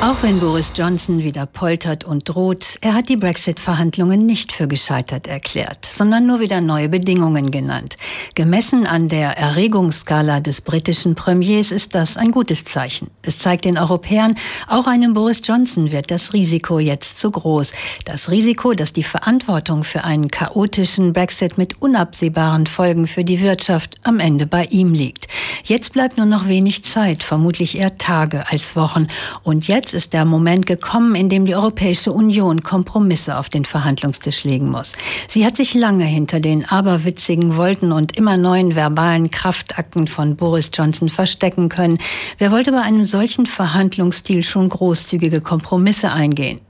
Auch 0.00 0.22
wenn 0.22 0.38
Boris 0.38 0.70
Johnson 0.76 1.24
wieder 1.24 1.44
poltert 1.44 2.04
und 2.04 2.28
droht, 2.28 2.78
er 2.82 2.94
hat 2.94 3.08
die 3.08 3.16
Brexit-Verhandlungen 3.16 4.20
nicht 4.20 4.52
für 4.52 4.68
gescheitert 4.68 5.26
erklärt, 5.26 5.84
sondern 5.84 6.24
nur 6.24 6.38
wieder 6.38 6.60
neue 6.60 6.88
Bedingungen 6.88 7.50
genannt. 7.50 7.96
Gemessen 8.36 8.86
an 8.86 9.08
der 9.08 9.36
Erregungsskala 9.36 10.38
des 10.38 10.60
britischen 10.60 11.16
Premiers 11.16 11.72
ist 11.72 11.96
das 11.96 12.16
ein 12.16 12.30
gutes 12.30 12.64
Zeichen. 12.64 13.10
Es 13.22 13.40
zeigt 13.40 13.64
den 13.64 13.76
Europäern, 13.76 14.36
auch 14.68 14.86
einem 14.86 15.14
Boris 15.14 15.40
Johnson 15.42 15.90
wird 15.90 16.12
das 16.12 16.32
Risiko 16.32 16.78
jetzt 16.78 17.18
zu 17.18 17.32
groß. 17.32 17.72
Das 18.04 18.30
Risiko, 18.30 18.74
dass 18.74 18.92
die 18.92 19.02
Verantwortung 19.02 19.82
für 19.82 20.04
einen 20.04 20.28
chaotischen 20.28 21.12
Brexit 21.12 21.58
mit 21.58 21.82
unabsehbaren 21.82 22.66
Folgen 22.66 23.08
für 23.08 23.24
die 23.24 23.40
Wirtschaft 23.40 23.96
am 24.04 24.20
Ende 24.20 24.46
bei 24.46 24.66
ihm 24.66 24.92
liegt. 24.92 25.26
Jetzt 25.64 25.92
bleibt 25.92 26.18
nur 26.18 26.26
noch 26.26 26.46
wenig 26.46 26.84
Zeit, 26.84 27.24
vermutlich 27.24 27.76
eher 27.76 27.98
Tage 27.98 28.48
als 28.48 28.76
Wochen. 28.76 29.08
Und 29.42 29.66
jetzt 29.66 29.87
Jetzt 29.88 29.94
ist 29.94 30.12
der 30.12 30.26
Moment 30.26 30.66
gekommen, 30.66 31.14
in 31.14 31.30
dem 31.30 31.46
die 31.46 31.54
Europäische 31.54 32.12
Union 32.12 32.62
Kompromisse 32.62 33.38
auf 33.38 33.48
den 33.48 33.64
Verhandlungstisch 33.64 34.44
legen 34.44 34.68
muss. 34.70 34.92
Sie 35.28 35.46
hat 35.46 35.56
sich 35.56 35.72
lange 35.72 36.04
hinter 36.04 36.40
den 36.40 36.66
aberwitzigen 36.66 37.56
Wolten 37.56 37.90
und 37.90 38.14
immer 38.14 38.36
neuen 38.36 38.74
verbalen 38.74 39.30
Kraftakten 39.30 40.06
von 40.06 40.36
Boris 40.36 40.70
Johnson 40.74 41.08
verstecken 41.08 41.70
können. 41.70 41.96
Wer 42.36 42.50
wollte 42.50 42.70
bei 42.70 42.82
einem 42.82 43.02
solchen 43.04 43.46
Verhandlungsstil 43.46 44.42
schon 44.42 44.68
großzügige 44.68 45.40
Kompromisse 45.40 46.12
eingehen? 46.12 46.60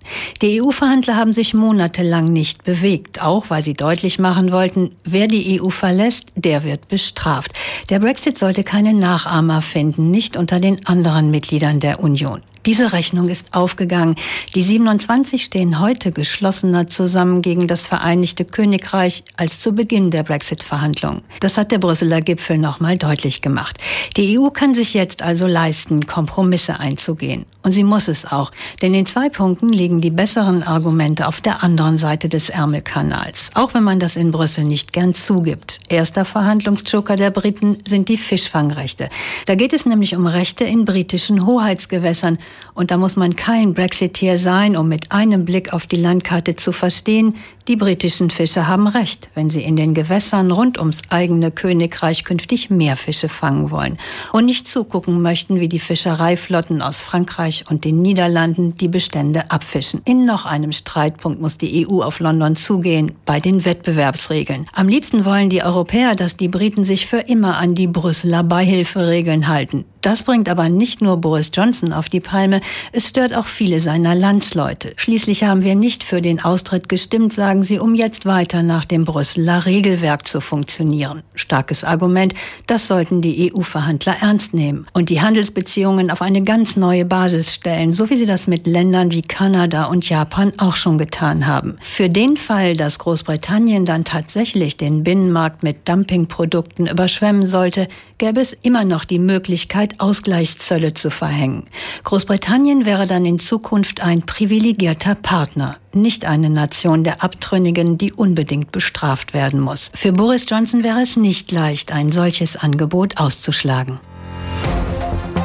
Die 0.40 0.62
EU-Verhandler 0.62 1.16
haben 1.16 1.33
sich 1.33 1.54
monatelang 1.54 2.26
nicht 2.26 2.62
bewegt, 2.62 3.20
auch 3.20 3.50
weil 3.50 3.64
sie 3.64 3.74
deutlich 3.74 4.20
machen 4.20 4.52
wollten, 4.52 4.92
wer 5.02 5.26
die 5.26 5.61
EU 5.61 5.70
verlässt, 5.70 6.26
der 6.37 6.62
wird 6.62 6.87
bestraft. 6.87 7.50
Der 7.90 7.98
Brexit 7.98 8.38
sollte 8.38 8.62
keine 8.62 8.94
Nachahmer 8.94 9.61
finden, 9.61 10.12
nicht 10.12 10.37
unter 10.37 10.61
den 10.61 10.87
anderen 10.87 11.33
Mitgliedern 11.33 11.81
der 11.81 11.98
Union. 11.98 12.42
Diese 12.66 12.92
Rechnung 12.92 13.29
ist 13.29 13.55
aufgegangen. 13.55 14.16
Die 14.55 14.62
27 14.62 15.42
stehen 15.44 15.81
heute 15.81 16.12
geschlossener 16.12 16.87
zusammen 16.87 17.42
gegen 17.42 17.66
das 17.66 17.87
Vereinigte 17.87 18.44
Königreich 18.44 19.25
als 19.37 19.61
zu 19.61 19.73
Beginn 19.73 20.11
der 20.11 20.23
Brexit-Verhandlungen. 20.23 21.23
Das 21.40 21.57
hat 21.57 21.73
der 21.73 21.79
Brüsseler 21.79 22.21
Gipfel 22.21 22.59
nochmal 22.59 22.99
deutlich 22.99 23.42
gemacht. 23.42 23.79
Die 24.16 24.38
EU 24.38 24.51
kann 24.51 24.75
sich 24.75 24.94
jetzt 24.94 25.23
also 25.23 25.47
leisten, 25.47 26.07
Kompromisse 26.07 26.81
einzugehen. 26.81 27.47
Und 27.62 27.73
sie 27.73 27.83
muss 27.83 28.09
es 28.09 28.25
auch. 28.25 28.53
Denn 28.83 28.94
in 28.94 29.05
zwei 29.05 29.29
Punkten 29.29 29.68
liegen 29.68 30.01
die 30.01 30.11
besseren 30.11 30.62
Argumente 30.62 31.27
auf 31.27 31.40
der 31.40 31.62
anderen 31.64 31.99
Seite 31.99 32.29
des 32.29 32.51
Ärmelkanals. 32.51 33.51
Auch 33.55 33.75
wenn 33.75 33.83
man 33.83 33.99
das 33.99 34.16
in 34.16 34.31
Brüssel 34.31 34.64
nicht 34.64 34.92
gern 34.92 35.12
zugibt. 35.12 35.81
Erster 35.88 36.25
Verhandlungsjoker 36.25 37.16
der 37.16 37.31
Briten 37.31 37.79
sind 37.87 38.09
die 38.09 38.16
Fischfangrechte. 38.16 39.11
Da 39.47 39.57
geht 39.57 39.73
es 39.73 39.87
nämlich 39.87 40.14
um 40.14 40.27
Rechte 40.27 40.64
in 40.64 40.85
britischen 40.85 41.47
Hoheitsgewässern. 41.47 42.38
Und 42.75 42.92
da 42.92 42.97
muss 42.97 43.16
man 43.16 43.35
kein 43.35 43.75
Brexiteer 43.75 44.38
sein, 44.38 44.77
um 44.77 44.88
mit 44.88 45.11
einem 45.11 45.44
Blick 45.44 45.73
auf 45.73 45.87
die 45.87 45.97
Landkarte 45.97 46.55
zu 46.55 46.71
verstehen, 46.71 47.35
die 47.68 47.76
britischen 47.76 48.31
Fischer 48.31 48.66
haben 48.66 48.88
recht, 48.88 49.28
wenn 49.35 49.50
sie 49.50 49.62
in 49.62 49.76
den 49.76 49.92
Gewässern 49.92 50.50
rund 50.50 50.78
ums 50.78 51.02
eigene 51.11 51.50
Königreich 51.50 52.24
künftig 52.24 52.70
mehr 52.70 52.96
Fische 52.96 53.28
fangen 53.28 53.70
wollen 53.70 53.98
und 54.33 54.46
nicht 54.46 54.66
zugucken 54.66 55.20
möchten, 55.20 55.61
wie 55.61 55.68
die 55.68 55.78
Fischereiflotten 55.78 56.81
aus 56.81 57.02
Frankreich 57.02 57.66
und 57.68 57.85
den 57.85 58.00
Niederlanden 58.00 58.74
die 58.76 58.88
Bestände 58.88 59.50
abfischen. 59.50 60.00
In 60.07 60.24
noch 60.24 60.46
einem 60.46 60.72
Streitpunkt 60.72 61.40
muss 61.40 61.59
die 61.59 61.87
EU 61.87 62.02
auf 62.02 62.20
London 62.20 62.57
zugehen, 62.57 63.12
bei 63.26 63.38
den 63.38 63.64
Wettbewerbsregeln. 63.64 64.64
Am 64.72 64.88
liebsten 64.88 65.26
wollen 65.26 65.50
die 65.50 65.62
Europäer, 65.62 66.14
dass 66.14 66.37
die 66.37 66.48
Briten 66.48 66.85
sich 66.85 67.07
für 67.07 67.18
immer 67.18 67.59
an 67.59 67.74
die 67.74 67.87
Brüsseler 67.87 68.42
Beihilferegeln 68.42 69.46
halten. 69.46 69.85
Das 70.09 70.23
bringt 70.23 70.49
aber 70.49 70.71
nicht 70.71 71.03
nur 71.03 71.18
Boris 71.18 71.51
Johnson 71.53 71.92
auf 71.92 72.09
die 72.09 72.21
Palme, 72.21 72.62
es 72.92 73.09
stört 73.09 73.37
auch 73.37 73.44
viele 73.44 73.79
seiner 73.79 74.14
Landsleute. 74.14 74.94
Schließlich 74.97 75.44
haben 75.44 75.62
wir 75.64 75.75
nicht 75.75 76.03
für 76.03 76.23
den 76.23 76.42
Austritt 76.42 76.88
gestimmt, 76.88 77.35
sagen 77.35 77.62
sie, 77.62 77.79
um 77.79 77.94
jetzt 77.94 78.25
weiter 78.25 78.62
nach 78.62 78.87
dem 78.87 79.05
Brüsseler 79.05 79.66
Regelwerk 79.66 80.27
zu 80.27 80.40
funktionieren. 80.40 81.25
Starkes 81.35 81.85
Argument, 81.85 82.33
das 82.66 82.88
sollten 82.88 83.21
die 83.21 83.53
EU-Verhandler 83.53 84.16
ernst 84.23 84.55
nehmen 84.55 84.87
und 84.94 85.11
die 85.11 85.21
Handelsbeziehungen 85.21 86.11
auf 86.11 86.23
eine 86.23 86.42
ganz 86.42 86.79
neue 86.79 87.05
Basis 87.05 87.53
stellen, 87.53 87.92
so 87.92 88.09
wie 88.09 88.16
sie 88.16 88.25
das 88.25 88.47
mit 88.47 88.66
Ländern 88.66 89.11
wie 89.11 89.21
Kanada 89.21 89.85
und 89.85 90.09
Japan 90.09 90.55
auch 90.57 90.77
schon 90.77 90.97
getan 90.97 91.47
haben. 91.47 91.77
Für 91.83 92.09
den 92.09 92.38
Fall, 92.38 92.77
dass 92.77 92.99
Großbritannien 92.99 93.85
dann 93.85 94.05
tatsächlich 94.05 94.79
den 94.79 95.05
Binnenmarkt 95.05 95.62
mit 95.62 95.87
Dumpingprodukten 95.87 96.87
überschwemmen 96.87 97.44
sollte, 97.44 97.88
gäbe 98.18 98.40
es 98.40 98.52
immer 98.52 98.85
noch 98.85 99.04
die 99.04 99.18
Möglichkeit, 99.18 99.98
Ausgleichszölle 99.98 100.94
zu 100.94 101.11
verhängen. 101.11 101.66
Großbritannien 102.04 102.85
wäre 102.85 103.07
dann 103.07 103.24
in 103.24 103.38
Zukunft 103.38 104.02
ein 104.02 104.22
privilegierter 104.22 105.14
Partner, 105.14 105.76
nicht 105.92 106.24
eine 106.24 106.50
Nation 106.50 107.04
der 107.04 107.22
Abtrünnigen, 107.22 107.96
die 107.96 108.12
unbedingt 108.12 108.72
bestraft 108.72 109.35
werden 109.35 109.61
muss. 109.61 109.90
Für 109.94 110.12
Boris 110.12 110.46
Johnson 110.48 110.85
wäre 110.85 111.00
es 111.00 111.16
nicht 111.16 111.50
leicht, 111.52 111.92
ein 111.92 112.12
solches 112.12 112.57
Angebot 112.57 113.16
auszuschlagen. 113.16 114.00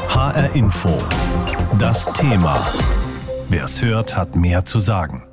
HR 0.09 0.55
Info. 0.55 0.89
Das 1.79 2.11
Thema. 2.13 2.65
Wer 3.49 3.65
es 3.65 3.81
hört, 3.81 4.15
hat 4.15 4.35
mehr 4.35 4.65
zu 4.65 4.79
sagen. 4.79 5.23